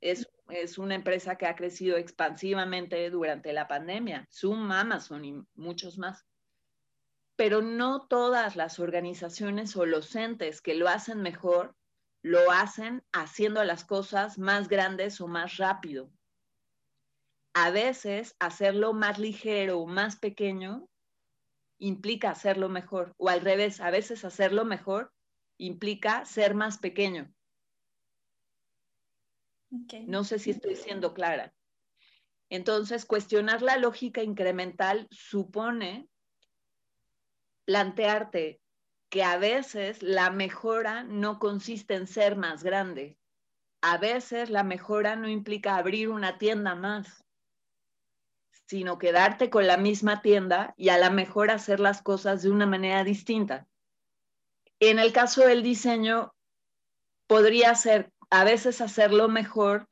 [0.00, 4.28] Es, es, una empresa que ha crecido expansivamente durante la pandemia.
[4.30, 6.26] Zoom, Amazon y muchos más.
[7.34, 11.77] Pero no todas las organizaciones o los entes que lo hacen mejor
[12.22, 16.10] lo hacen haciendo las cosas más grandes o más rápido.
[17.54, 20.88] A veces hacerlo más ligero o más pequeño
[21.78, 25.12] implica hacerlo mejor, o al revés, a veces hacerlo mejor
[25.58, 27.32] implica ser más pequeño.
[30.06, 31.52] No sé si estoy siendo clara.
[32.48, 36.08] Entonces, cuestionar la lógica incremental supone
[37.64, 38.60] plantearte
[39.08, 43.18] que a veces la mejora no consiste en ser más grande.
[43.80, 47.24] A veces la mejora no implica abrir una tienda más,
[48.66, 52.66] sino quedarte con la misma tienda y a la mejor hacer las cosas de una
[52.66, 53.66] manera distinta.
[54.80, 56.34] En el caso del diseño,
[57.26, 59.88] podría ser, a veces hacerlo mejor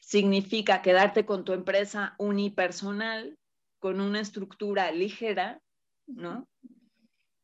[0.00, 3.38] significa quedarte con tu empresa unipersonal
[3.78, 5.60] con una estructura ligera,
[6.06, 6.48] ¿no?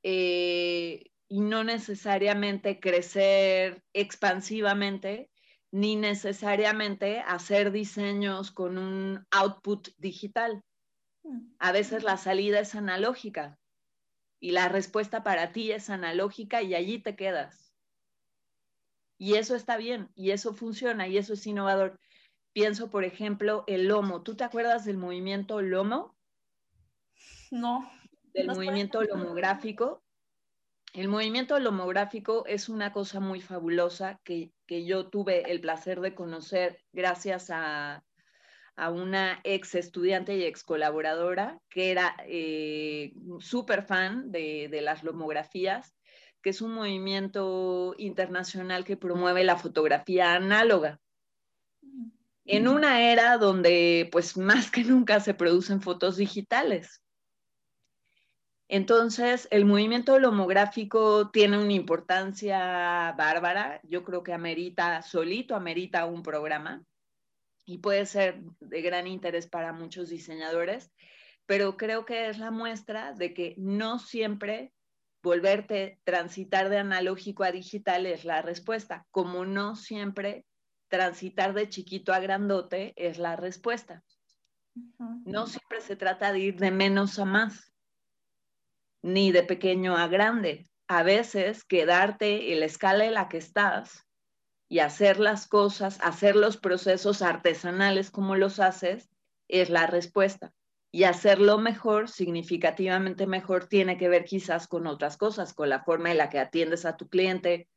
[0.03, 5.31] Eh, y no necesariamente crecer expansivamente,
[5.71, 10.63] ni necesariamente hacer diseños con un output digital.
[11.59, 13.59] A veces la salida es analógica
[14.41, 17.73] y la respuesta para ti es analógica y allí te quedas.
[19.17, 21.99] Y eso está bien, y eso funciona, y eso es innovador.
[22.53, 24.23] Pienso, por ejemplo, el lomo.
[24.23, 26.15] ¿Tú te acuerdas del movimiento lomo?
[27.51, 27.91] No.
[28.35, 30.02] Del movimiento lomográfico.
[30.93, 36.83] El movimiento lomográfico es una cosa muy fabulosa que, yo tuve el placer de conocer
[36.93, 38.05] gracias a,
[38.77, 45.95] una ex estudiante y ex colaboradora que era eh, súper fan de, de las lomografías,
[46.43, 51.01] que es un movimiento internacional que promueve la fotografía análoga.
[52.45, 57.02] En una era donde pues más que nunca se producen fotos digitales.
[58.69, 63.81] Entonces, el movimiento lomográfico tiene una importancia bárbara.
[63.83, 66.83] Yo creo que amerita, solito amerita un programa
[67.67, 70.91] y puede ser de gran interés para muchos diseñadores,
[71.47, 74.73] pero creo que es la muestra de que no siempre
[75.23, 80.47] volverte transitar de analógico a digital es la respuesta, como no siempre
[80.89, 84.03] transitar de chiquito a grandote es la respuesta.
[85.25, 87.72] No siempre se trata de ir de menos a más
[89.03, 90.71] ni de pequeño a grande.
[90.89, 94.07] A veces quedarte en la escala en la que estás
[94.69, 99.11] y hacer las cosas, hacer los procesos artesanales como los haces,
[99.49, 100.55] es la respuesta.
[100.91, 106.11] Y hacerlo mejor, significativamente mejor, tiene que ver quizás con otras cosas, con la forma
[106.11, 107.69] en la que atiendes a tu cliente,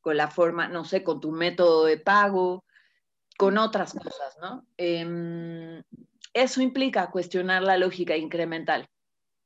[0.00, 2.64] con la forma, no sé, con tu método de pago,
[3.36, 4.66] con otras cosas, ¿no?
[4.76, 5.82] Em,
[6.32, 8.88] eso implica cuestionar la lógica incremental.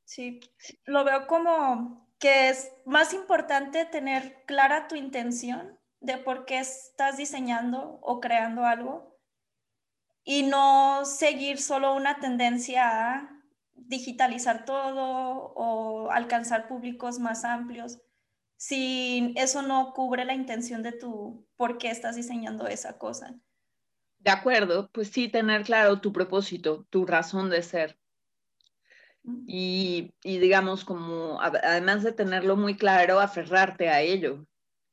[0.05, 0.41] Sí,
[0.85, 7.17] lo veo como que es más importante tener clara tu intención de por qué estás
[7.17, 9.19] diseñando o creando algo
[10.25, 13.43] y no seguir solo una tendencia a
[13.75, 18.01] digitalizar todo o alcanzar públicos más amplios
[18.57, 23.35] si eso no cubre la intención de tu por qué estás diseñando esa cosa.
[24.19, 27.99] De acuerdo, pues sí, tener claro tu propósito, tu razón de ser.
[29.47, 34.47] Y, digamos, como además de tenerlo muy claro, aferrarte a ello,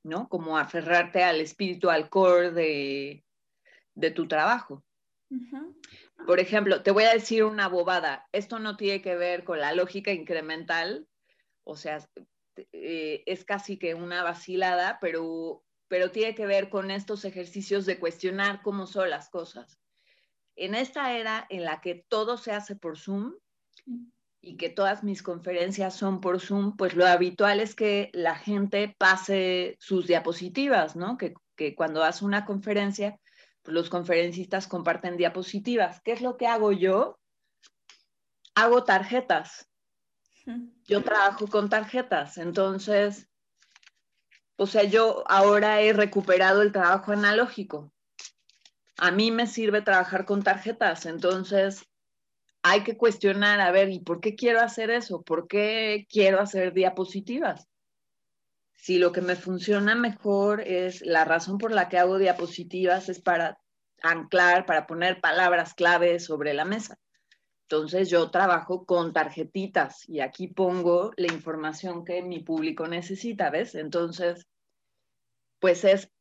[0.03, 0.29] ¿no?
[0.29, 4.83] Como aferrarte al espíritu, al core de, tu trabajo.
[6.25, 8.27] Por ejemplo, te voy a decir una bobada.
[8.31, 11.07] Esto no tiene que ver con la lógica incremental,
[11.63, 11.99] o sea,
[12.71, 17.99] eh, es casi que una vacilada, pero, pero tiene que ver con estos ejercicios de
[17.99, 19.77] cuestionar cómo son las cosas.
[20.55, 23.33] En esta era en la que todo se hace por Zoom,
[24.41, 28.95] y que todas mis conferencias son por Zoom, pues lo habitual es que la gente
[28.97, 31.17] pase sus diapositivas, ¿no?
[31.17, 31.35] Que,
[31.75, 33.19] cuando hace una conferencia,
[33.61, 36.01] pues los conferencistas comparten diapositivas.
[36.01, 37.19] ¿Qué es lo que hago yo?
[38.55, 39.69] Hago tarjetas.
[40.85, 43.29] Yo trabajo con tarjetas, entonces,
[44.55, 47.93] o sea, yo ahora he recuperado el trabajo analógico.
[48.97, 51.90] A mí me sirve trabajar con tarjetas, entonces
[52.63, 55.21] hay que cuestionar, a ver, ¿y por qué quiero hacer eso?
[55.23, 57.67] ¿Por qué quiero hacer diapositivas?
[58.73, 63.21] Si lo que me funciona mejor es la razón por la que hago diapositivas es
[63.21, 63.59] para
[64.01, 66.97] anclar, para poner palabras claves sobre la mesa.
[67.63, 73.75] Entonces yo trabajo con tarjetitas y aquí pongo la información que mi público necesita, ¿ves?
[73.75, 74.45] Entonces,
[75.59, 76.11] pues es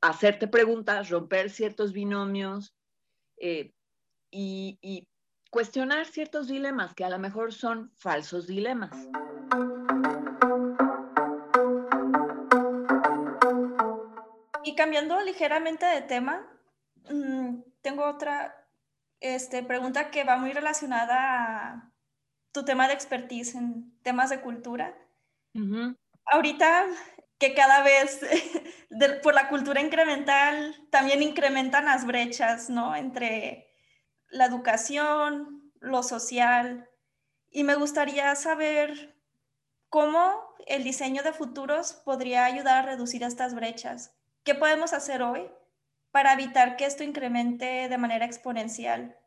[0.00, 2.74] hacerte preguntas, romper ciertos binomios
[3.38, 3.72] eh,
[4.30, 5.08] y, y
[5.52, 8.90] cuestionar ciertos dilemas que a lo mejor son falsos dilemas.
[14.64, 16.48] Y cambiando ligeramente de tema,
[17.10, 18.66] mm, tengo otra
[19.20, 21.92] este, pregunta que va muy relacionada a
[22.52, 24.96] tu tema de expertise en temas de cultura.
[26.24, 26.86] Ahorita
[27.38, 28.20] que cada vez
[29.22, 32.96] por la cultura incremental también incrementan las brechas, ¿no?
[32.96, 33.71] Entre
[34.32, 36.90] la educación, lo social,
[37.50, 39.16] y me gustaría saber
[39.88, 44.16] cómo el diseño de futuros podría ayudar a reducir estas brechas.
[44.44, 45.50] ¿Qué podemos hacer hoy
[46.10, 49.18] para evitar que esto incremente de manera exponencial?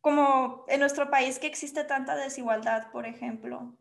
[0.00, 3.76] Como en nuestro país que existe tanta desigualdad, por ejemplo.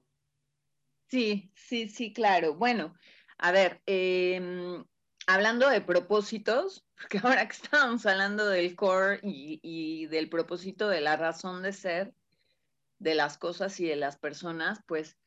[1.07, 2.55] Sí, sí, sí, claro.
[2.55, 2.95] Bueno,
[3.37, 4.83] a ver, em,
[5.25, 11.17] hablando de propósitos, porque ahora que estábamos hablando del core y, del propósito de la
[11.17, 12.13] razón de ser,
[12.99, 15.17] de las cosas y de las personas, pues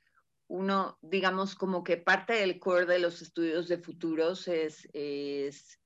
[0.47, 5.79] uno, digamos, como que parte del core de los estudios de futuros es, es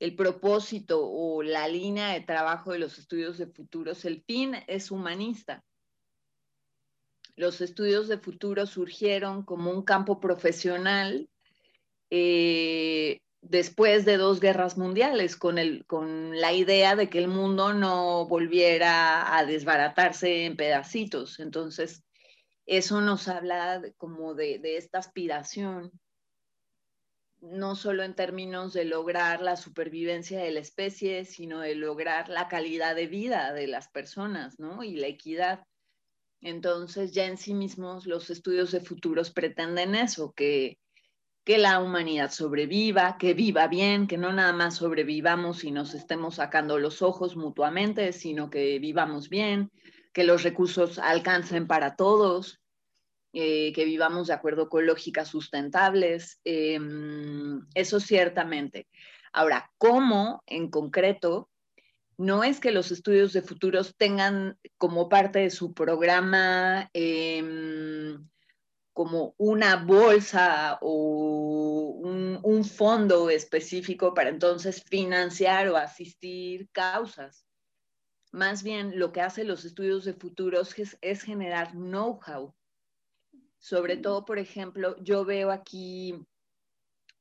[0.00, 4.04] el propósito o la línea de trabajo de los estudios de futuros.
[4.04, 5.64] El fin es humanista.
[7.36, 11.30] Los estudios de futuros surgieron como un campo profesional
[12.10, 17.74] eh, después de dos guerras mundiales, con, el, con la idea de que el mundo
[17.74, 21.40] no volviera a desbaratarse en pedacitos.
[21.40, 22.04] Entonces,
[22.66, 25.90] eso nos habla como de, de esta aspiración,
[27.40, 32.46] no solo en términos de lograr la supervivencia de la especie, sino de lograr la
[32.46, 34.84] calidad de vida de las personas, ¿no?
[34.84, 35.66] Y la equidad.
[36.40, 40.78] Entonces, ya en sí mismos los estudios de futuros pretenden eso, que,
[41.44, 46.36] que la humanidad sobreviva, que viva bien, que no nada más sobrevivamos y nos estemos
[46.36, 49.70] sacando los ojos mutuamente, sino que vivamos bien,
[50.12, 52.60] que los recursos alcancen para todos,
[53.32, 58.88] eh, que vivamos de acuerdo con lógicas sustentables, em, eso ciertamente.
[59.32, 61.48] Ahora, ¿cómo en concreto?
[62.18, 68.28] No es que los estudios de futuros tengan como parte de su programa em,
[68.92, 77.46] como una bolsa o un, fondo específico para entonces financiar o asistir causas.
[78.30, 82.54] Más bien lo que hacen los estudios de futuros es, generar know-how.
[83.58, 86.14] Sobre todo, por ejemplo, yo veo aquí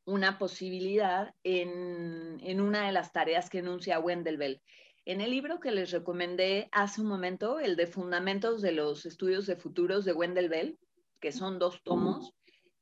[0.05, 4.61] una posibilidad en, en, una de las tareas que enuncia Wendell Bell.
[5.05, 9.47] En el libro que les recomendé hace un momento, el de Fundamentos de los Estudios
[9.47, 10.79] de Futuros de Wendell Bell,
[11.21, 12.33] que son dos tomos.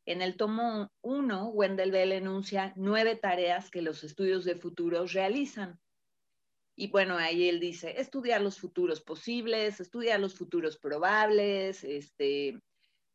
[0.06, 5.80] En el tomo uno, Wendell Bell enuncia nueve tareas que los estudios de futuros realizan.
[6.76, 12.60] Y bueno, ahí él dice, estudiar los futuros posibles, estudiar los futuros probables, este,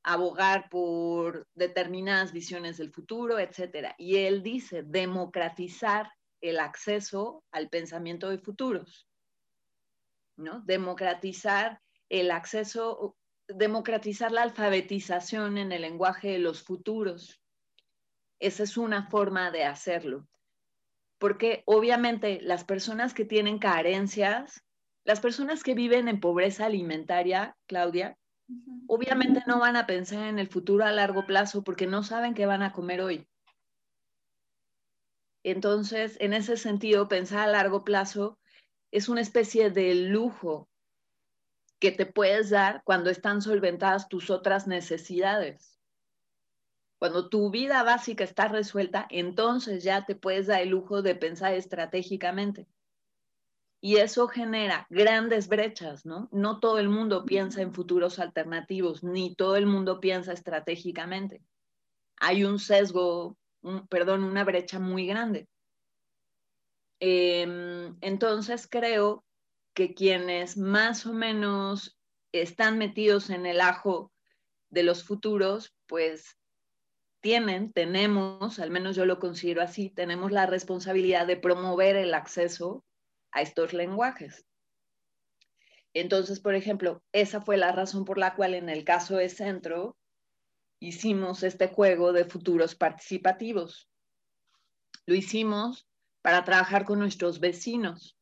[0.04, 3.94] abogar por determinadas visiones del futuro, etc.
[3.96, 6.12] Y él dice, democratizar
[6.42, 9.08] el acceso al pensamiento de futuros,
[10.36, 10.60] ¿no?
[10.60, 13.16] Democratizar el acceso
[13.56, 17.40] democratizar la alfabetización en el lenguaje de los futuros.
[18.40, 20.26] Esa es una forma de hacerlo.
[21.18, 24.64] Porque obviamente las personas que tienen carencias,
[25.04, 28.18] las personas que viven en pobreza alimentaria, Claudia,
[28.88, 32.46] obviamente no van a pensar en el futuro a largo plazo porque no saben qué
[32.46, 33.28] van a comer hoy.
[35.44, 38.38] Entonces, en ese sentido, pensar a largo plazo
[38.90, 40.68] es una especie de lujo
[41.78, 45.78] que te puedes dar cuando están solventadas tus otras necesidades.
[46.98, 51.52] Cuando tu vida básica está resuelta, entonces ya te puedes dar el lujo de pensar
[51.54, 52.66] estratégicamente.
[53.80, 56.30] Y eso genera grandes brechas, ¿no?
[56.32, 61.42] No todo el mundo piensa en futuros alternativos, ni todo el mundo piensa estratégicamente.
[62.16, 63.36] Hay un sesgo,
[63.90, 65.46] perdón, una brecha muy grande.
[66.98, 69.22] Em, entonces creo
[69.74, 71.98] que quienes más o menos
[72.32, 74.12] están metidos en el ajo
[74.70, 76.38] de los futuros, pues
[77.20, 82.84] tienen, tenemos, al menos yo lo considero así, tenemos la responsabilidad de promover el acceso
[83.32, 84.44] a estos lenguajes.
[85.94, 89.96] Entonces, por ejemplo, esa fue la razón por la cual en el caso de Centro
[90.80, 93.88] hicimos este juego de futuros participativos.
[95.06, 95.88] Lo hicimos
[96.20, 98.18] para trabajar con nuestros vecinos.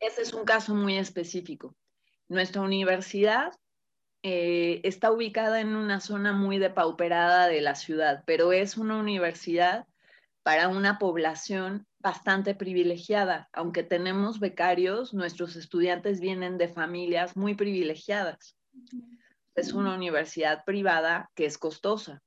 [0.00, 1.76] Ese es un caso muy específico.
[2.28, 3.52] Nuestra universidad
[4.22, 9.86] eh, está ubicada en una zona muy depauperada de la ciudad, pero es una universidad
[10.42, 13.50] para una población bastante privilegiada.
[13.52, 18.56] Aunque tenemos becarios, nuestros estudiantes vienen de familias muy privilegiadas.
[19.54, 22.22] Es una universidad privada que es costosa,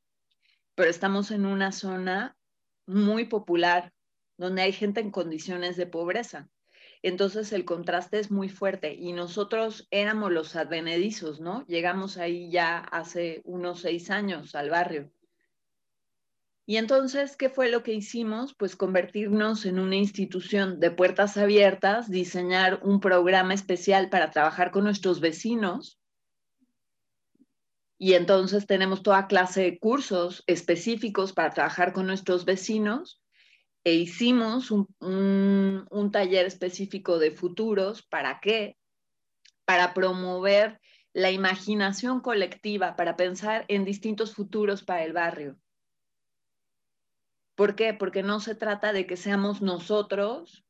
[0.75, 2.37] pero estamos en una zona
[2.85, 3.91] muy popular
[4.37, 6.49] donde hay gente en condiciones de pobreza.
[7.03, 11.65] Entonces el contraste es muy fuerte y nosotros éramos los advenedizos, ¿no?
[11.67, 15.11] Llegamos ahí ya hace unos seis años al barrio.
[16.65, 18.55] Y entonces, ¿qué fue lo que hicimos?
[18.55, 24.85] Pues convertirnos en una institución de puertas abiertas, diseñar un programa especial para trabajar con
[24.85, 25.99] nuestros vecinos.
[27.97, 33.22] Y entonces tenemos toda clase de cursos específicos para trabajar con nuestros vecinos
[33.83, 38.03] e hicimos un, taller específico de futuros.
[38.03, 38.77] ¿Para qué?
[39.65, 40.79] Para promover
[41.13, 45.57] la imaginación colectiva, para pensar en distintos futuros para el barrio.
[47.55, 47.93] ¿Por qué?
[47.93, 50.65] Porque no se trata de que seamos nosotros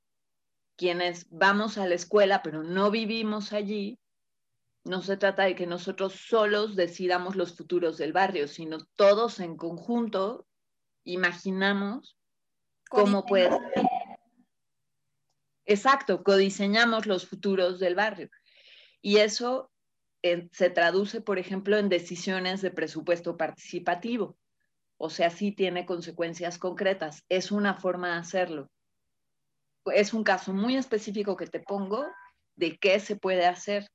[0.75, 3.99] quienes vamos a la escuela, pero no vivimos allí,
[4.85, 9.55] No se trata de que nosotros solos decidamos los futuros del barrio, sino todos en
[9.55, 10.45] conjunto
[11.05, 12.17] imaginamos
[12.93, 13.49] cómo puede.
[15.65, 18.29] Exacto, codiseñamos los futuros del barrio.
[19.01, 19.71] Y eso
[20.21, 24.37] eh, se traduce, por ejemplo, en decisiones de presupuesto participativo.
[24.97, 27.23] O sea, sí tiene consecuencias concretas.
[27.29, 28.69] Es una forma de hacerlo.
[29.85, 32.05] Es un caso muy específico que te pongo
[32.55, 33.89] de qué se puede hacer.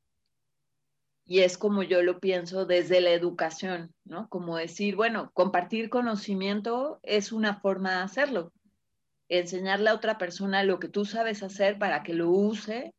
[1.24, 4.28] Y es como yo lo pienso desde la educación, ¿no?
[4.28, 8.52] Como decir, bueno, compartir conocimiento es una forma de hacerlo.
[9.28, 12.94] Enseñarle a otra persona lo que tú sabes hacer para que lo use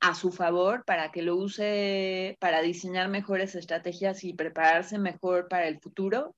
[0.00, 5.68] a su favor, para que lo use para diseñar mejores estrategias y prepararse mejor para
[5.68, 6.34] el futuro,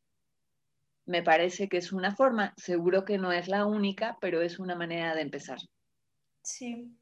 [1.07, 2.55] me parece que es una forma.
[2.57, 5.59] Seguro que no es la única, pero es una manera de empezar.
[6.43, 6.97] Sí.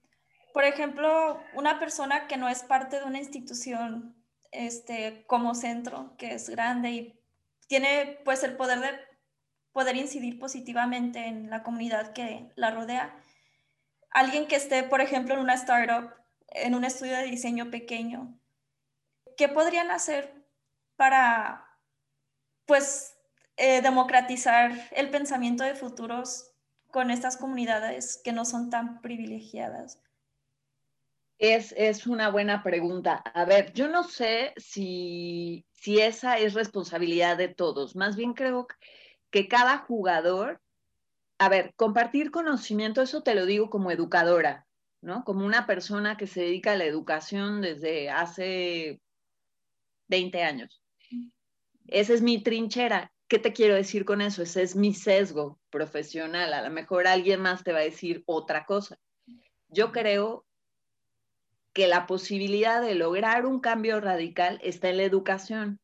[0.52, 4.16] Por ejemplo, una persona que no es parte de una institución
[4.52, 7.20] este, como centro, que es grande y
[7.68, 9.09] tiene pues el poder de
[9.72, 13.14] poder incidir positivamente en la comunidad que la rodea.
[14.10, 16.12] Alguien que esté, por ejemplo, en una startup,
[16.48, 18.38] en un estudio de diseño pequeño,
[19.36, 20.34] ¿qué podrían hacer
[20.96, 21.66] para
[22.66, 23.16] pues
[23.56, 26.50] eh, democratizar el pensamiento de futuros
[26.90, 30.00] con estas comunidades que no son tan privilegiadas?
[31.38, 33.14] Es, una buena pregunta.
[33.14, 37.96] A ver, yo no sé si, si esa es responsabilidad de todos.
[37.96, 38.66] Más bien creo
[39.30, 40.60] que cada jugador,
[41.38, 44.66] a ver, compartir conocimiento, eso te lo digo como educadora,
[45.00, 45.24] ¿no?
[45.24, 49.00] Como una persona que se dedica a la educación desde hace
[50.08, 50.82] 20 años.
[51.86, 53.12] Esa es mi trinchera.
[53.28, 54.42] ¿Qué te quiero decir con eso?
[54.42, 56.52] Ese es mi sesgo profesional.
[56.52, 58.98] A lo mejor alguien más te va a decir otra cosa.
[59.68, 60.44] Yo creo
[61.72, 65.79] que la posibilidad de lograr un cambio radical está en la educación,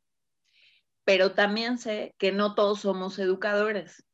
[1.06, 4.04] pero también sé que no todos somos educadores.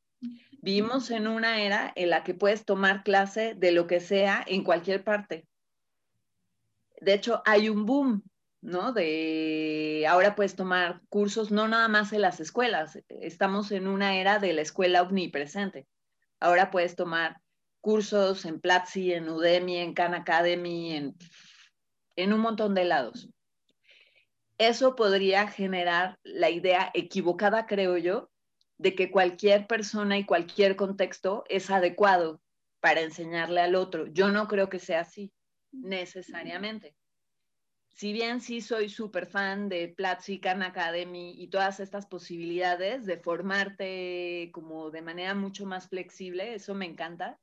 [0.60, 4.62] Vivimos en una era en la que puedes tomar clase de lo que sea en
[4.62, 5.48] cualquier parte.
[7.00, 8.22] De hecho, hay un boom,
[8.60, 8.92] ¿no?
[8.92, 12.98] De ahora puedes tomar cursos no nada más en las escuelas.
[13.08, 15.88] Estamos en una era de la escuela omnipresente.
[16.38, 17.38] Ahora puedes tomar
[17.80, 21.16] cursos en Platzi, en Udemy, en Khan Academy, en
[22.16, 23.28] en un montón de lados.
[24.62, 28.30] Eso podría generar la idea equivocada, creo yo,
[28.78, 32.40] de que cualquier persona y cualquier contexto es adecuado
[32.78, 34.06] para enseñarle al otro.
[34.06, 35.32] Yo no creo que sea así,
[35.72, 36.94] necesariamente.
[37.88, 43.18] Si bien sí soy súper fan de Platzi, Khan Academy y todas estas posibilidades de
[43.18, 47.40] formarte como de manera mucho más flexible, eso me encanta.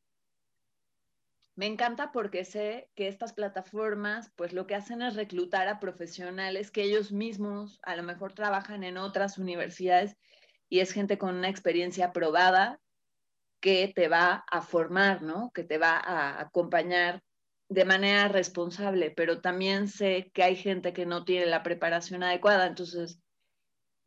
[1.60, 6.72] Me encanta porque sé que estas plataformas, pues lo que hacen es reclutar a profesionales
[6.72, 10.16] que ellos mismos a lo mejor trabajan en otras universidades
[10.70, 12.80] y es gente con una experiencia probada
[13.60, 15.52] que te va a formar, ¿no?
[15.54, 17.24] Que te va a acompañar
[17.68, 22.68] de manera responsable, pero también sé que hay gente que no tiene la preparación adecuada,
[22.68, 23.20] entonces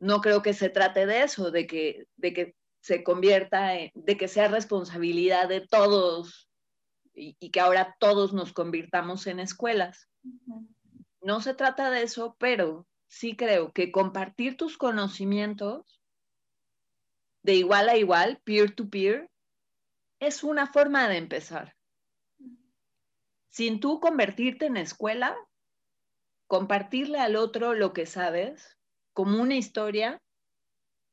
[0.01, 4.17] no creo que se trate de eso, de que, de que se convierta, en, de
[4.17, 6.49] que sea responsabilidad de todos
[7.15, 10.09] y, que ahora todos nos convirtamos en escuelas.
[11.21, 16.01] No se trata de eso, pero sí creo que compartir tus conocimientos
[17.43, 19.29] de igual a igual, peer to peer,
[20.21, 21.77] es una forma de empezar.
[23.49, 25.37] Sin tú convertirte en escuela,
[26.47, 28.79] compartirle al otro lo que sabes
[29.13, 30.23] como una historia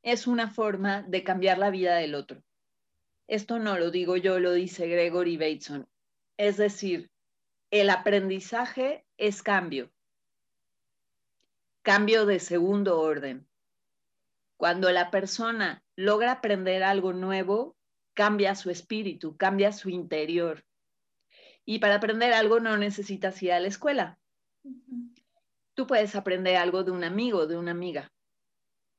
[0.04, 2.44] es una forma de cambiar la vida del otro.
[3.28, 5.89] Esto no lo digo yo, lo dice Gregory Bateson.
[6.40, 7.12] Es decir,
[7.70, 9.92] el aprendizaje es cambio,
[11.82, 13.46] cambio de segundo orden.
[14.56, 17.76] Cuando la persona logra aprender algo nuevo,
[18.14, 20.64] cambia su espíritu, cambia su interior.
[21.66, 24.18] Y para aprender algo no necesitas ir a la escuela.
[25.74, 28.14] Tú puedes aprender algo de un amigo, de una amiga.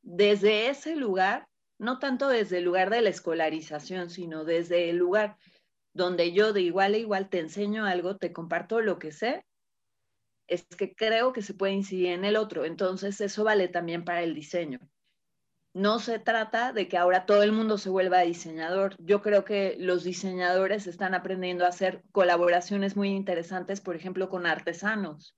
[0.03, 5.39] Desde ese lugar no tanto desde el lugar de la escolarización, sino desde el lugar
[5.93, 9.45] donde yo de igual a igual te enseño algo, te comparto lo que sé,
[10.47, 12.65] es que creo que se puede incidir en el otro.
[12.65, 14.81] Entonces, eso vale también para el diseño.
[15.73, 18.97] No se trata de que ahora todo el mundo se vuelva diseñador.
[18.99, 24.47] Yo creo que los diseñadores están aprendiendo a hacer colaboraciones muy interesantes, por ejemplo, con
[24.47, 25.37] artesanos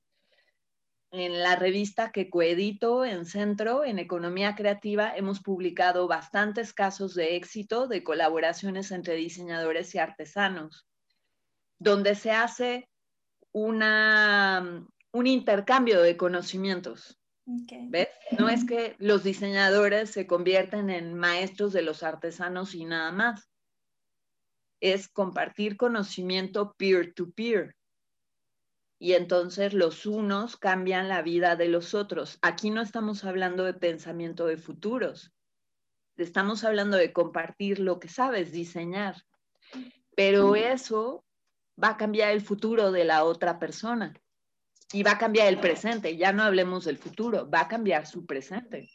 [1.13, 7.37] en la revista que coedito en Centro, en Economía Creativa, hemos publicado bastantes casos de
[7.37, 10.89] éxito de colaboraciones entre diseñadores y artesanos,
[11.79, 12.89] donde se hace
[13.53, 17.21] una, un intercambio de conocimientos.
[17.45, 18.09] ¿Ves?
[18.39, 23.51] No es que los diseñadores se convierten en maestros de los artesanos y nada más.
[24.81, 27.75] Es compartir conocimiento peer-to-peer.
[29.03, 32.39] Y entonces los unos cambian la vida de los otros.
[32.41, 35.33] Aquí no estamos hablando de pensamiento de futuros.
[36.17, 39.17] Estamos hablando de compartir lo que sabes, diseñar.
[40.15, 41.25] Pero eso
[41.83, 44.15] va a cambiar el futuro de la otra persona
[44.93, 46.17] y va a cambiar el presente.
[46.17, 48.89] Ya no hablemos del futuro, va a cambiar su presente.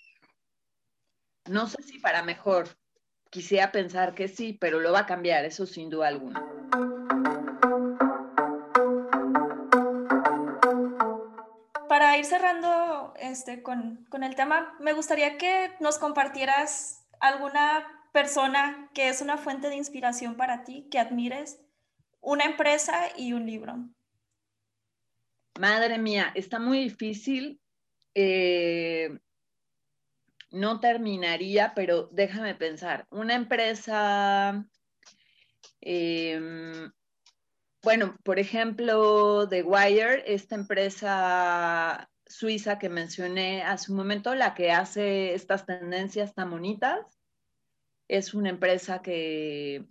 [1.49, 2.70] No sé si para mejor,
[3.30, 6.97] quisiera pensar que sí, pero lo va a cambiar, eso sin duda alguna.
[12.08, 18.89] Para ir cerrando este, con, con el tema, me gustaría que nos compartieras alguna persona
[18.93, 21.60] que es una fuente de inspiración para ti, que admires,
[22.22, 23.89] una empresa y un libro.
[25.60, 27.60] Madre mía, está muy difícil.
[28.16, 29.20] Eh,
[30.51, 33.05] no terminaría, pero déjame pensar.
[33.10, 34.66] Una empresa,
[35.82, 36.89] em,
[37.88, 44.73] bueno, por ejemplo, The Wire, esta empresa suiza que mencioné hace un momento, la que
[44.73, 47.17] hace estas tendencias tan bonitas,
[48.09, 49.85] es una empresa que,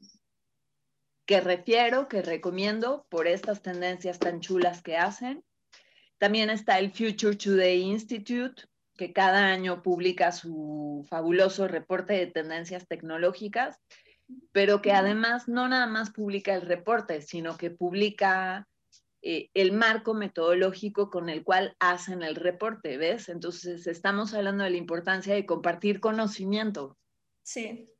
[1.24, 5.42] que refiero, que recomiendo por estas tendencias tan chulas que hacen.
[6.18, 8.64] También está el Future Today Institute,
[8.98, 13.80] que cada año publica su fabuloso reporte de tendencias tecnológicas,
[14.52, 18.68] pero que además no nada más publica el reporte, sino que publica
[19.22, 23.28] eh, el marco metodológico con el cual hacen el reporte, ¿ves?
[23.28, 26.98] Entonces estamos hablando de la importancia de compartir conocimiento.
[27.42, 27.92] Sí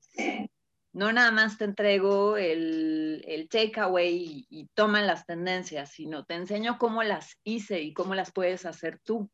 [0.97, 6.79] no nada más te entrego el, el takeaway y, toma las tendencias, sino te enseño
[6.79, 9.31] cómo las hice y cómo las puedes hacer tú.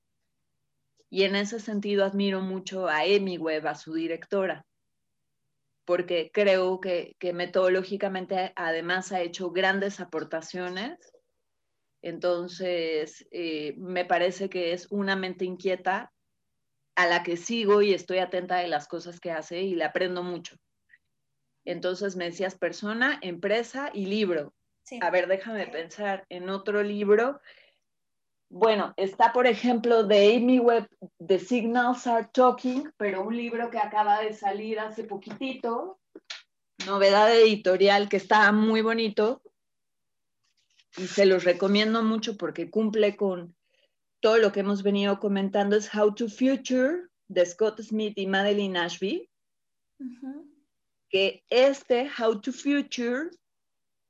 [1.08, 4.66] Y en ese sentido admiro mucho a Emi Webb, a su directora,
[5.84, 10.98] porque creo que, metodológicamente además ha hecho grandes aportaciones.
[12.02, 16.12] Entonces, eh, me parece que es una mente inquieta
[16.94, 20.22] a la que sigo y estoy atenta de las cosas que hace y le aprendo
[20.22, 20.56] mucho.
[21.64, 24.52] Entonces me decías persona, empresa y libro.
[25.00, 27.40] A ver, déjame pensar en otro libro.
[28.54, 30.86] Bueno, está por ejemplo de Amy Webb,
[31.26, 35.98] The Signals Are Talking, pero un libro que acaba de salir hace poquitito,
[36.86, 39.40] novedad editorial que está muy bonito
[40.98, 43.56] y se los recomiendo mucho porque cumple con
[44.20, 48.76] todo lo que hemos venido comentando, es How to Future de Scott Smith y Madeline
[48.76, 49.30] Ashby
[51.08, 53.30] que este How to Future,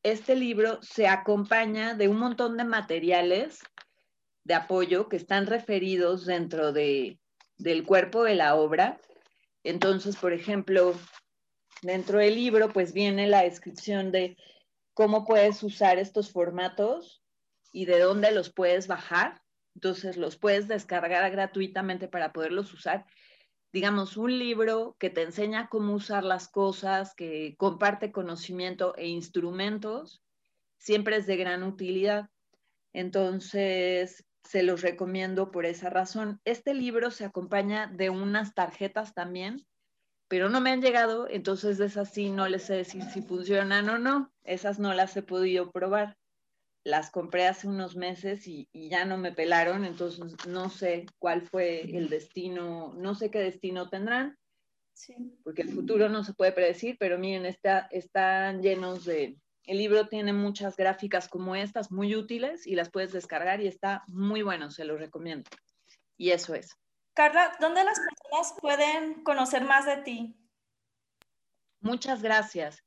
[0.02, 3.60] este libro se acompaña de un montón de materiales
[4.44, 7.18] de apoyo que están referidos dentro de,
[7.58, 9.00] del cuerpo de la obra.
[9.64, 10.94] Entonces, por ejemplo,
[11.82, 14.36] dentro del libro, pues viene la descripción de
[14.94, 17.22] cómo puedes usar estos formatos
[17.72, 19.42] y de dónde los puedes bajar.
[19.74, 23.06] Entonces, los puedes descargar gratuitamente para poderlos usar
[23.72, 30.22] digamos, un libro que te enseña cómo usar las cosas, que comparte conocimiento e instrumentos,
[30.76, 32.28] siempre es de gran utilidad.
[32.92, 36.40] Entonces, se los recomiendo por esa razón.
[36.44, 39.64] Este libro se acompaña de unas tarjetas también,
[40.28, 43.88] pero no me han llegado, entonces de esas sí no les sé decir si funcionan
[43.88, 44.32] o no.
[44.44, 46.16] Esas no las he podido probar
[46.84, 51.82] las compré hace unos meses y, ya no me pelaron, entonces no sé cuál fue
[51.96, 54.36] el destino, no sé qué destino tendrán,
[55.42, 60.08] porque el futuro no se puede predecir, pero miren, está, están llenos de, el libro
[60.08, 64.70] tiene muchas gráficas como estas, muy útiles y las puedes descargar y está muy bueno,
[64.70, 65.50] se lo recomiendo.
[66.16, 66.76] Y eso es.
[67.14, 70.36] Carla, ¿dónde las personas pueden conocer más de ti?
[71.80, 72.82] Muchas gracias.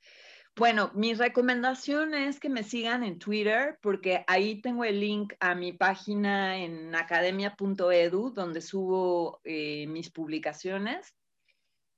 [0.58, 5.54] Bueno, mi recomendación es que me sigan en Twitter porque ahí tengo el link a
[5.54, 11.14] mi página en academia.edu donde subo eh, mis publicaciones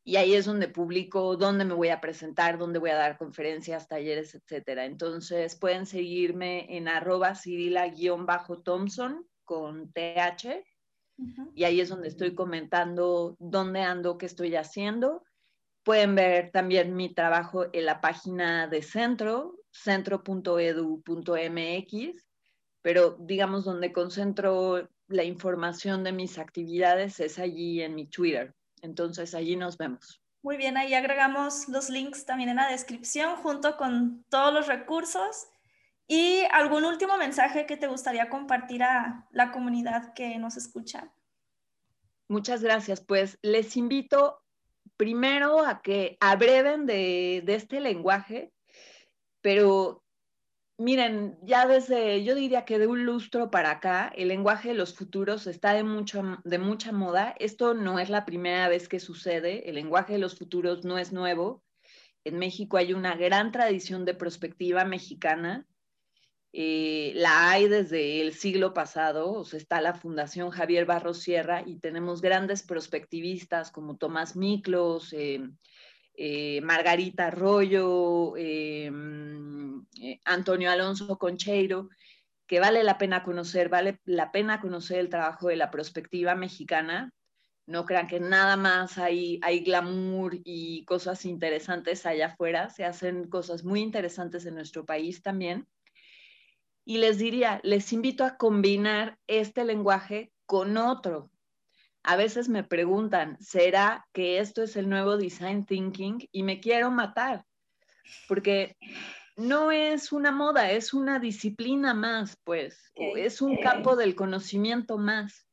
[0.08, 3.90] y ahí es donde publico dónde me voy a presentar, dónde voy a dar conferencias,
[3.90, 4.86] talleres, etcétera.
[4.86, 10.64] Entonces pueden seguirme en arroba cirila-thompson con TH
[11.54, 15.24] y ahí es donde estoy comentando dónde ando, qué estoy haciendo
[15.88, 20.46] Pueden ver también mi trabajo en la página de centro, centro.edu.mx,
[22.82, 28.54] pero digamos donde concentro la información de mis actividades es allí en mi Twitter.
[28.82, 30.22] Entonces allí nos vemos.
[30.42, 35.48] Muy bien, ahí agregamos los links también en la descripción junto con todos los recursos.
[36.08, 41.12] ¿Y algún último mensaje que te gustaría compartir a la comunidad que nos escucha?
[42.30, 43.02] Muchas gracias.
[43.02, 44.42] Pues les invito
[44.96, 48.54] primero a que abreven de, de este lenguaje,
[49.42, 50.04] pero
[50.78, 54.96] miren, ya desde, yo diría que de un lustro para acá, el lenguaje de los
[54.96, 57.36] futuros está de, mucho, de mucha moda.
[57.40, 61.12] Esto no es la primera vez que sucede, el lenguaje de los futuros no es
[61.12, 61.64] nuevo.
[62.24, 65.66] En México hay una gran tradición de prospectiva mexicana
[66.54, 71.62] eh, la hay desde el siglo pasado, o sea, está la Fundación Javier Barros Sierra
[71.66, 75.48] y tenemos grandes prospectivistas como Tomás Miklos, eh,
[76.18, 79.88] eh, Margarita Arroyo, mm,
[80.26, 81.90] Antonio Alonso Concheiro,
[82.46, 87.14] que vale la pena conocer, vale la pena conocer el trabajo de la prospectiva mexicana.
[87.66, 93.30] No crean que nada más hay, hay glamour y cosas interesantes allá afuera, se hacen
[93.30, 95.68] cosas muy interesantes en nuestro país también
[96.88, 101.30] y les diría, les invito a combinar este lenguaje con otro.
[102.08, 106.26] A veces me preguntan, ¿será que esto es el nuevo design thinking?
[106.32, 107.44] Y me quiero matar,
[108.30, 108.78] porque
[109.36, 115.50] no es una moda, es una disciplina más, pues, es un campo del conocimiento más,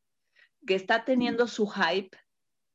[0.64, 2.16] que está teniendo su hype,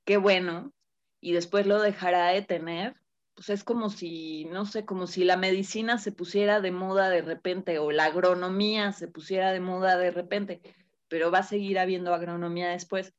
[0.04, 0.74] qué bueno,
[1.22, 2.98] y después lo dejará de tener,
[3.34, 7.22] pues es como si, no sé, como si la medicina se pusiera de moda de
[7.22, 10.60] repente o la agronomía se pusiera de moda de repente,
[11.08, 13.14] pero va a seguir habiendo agronomía después.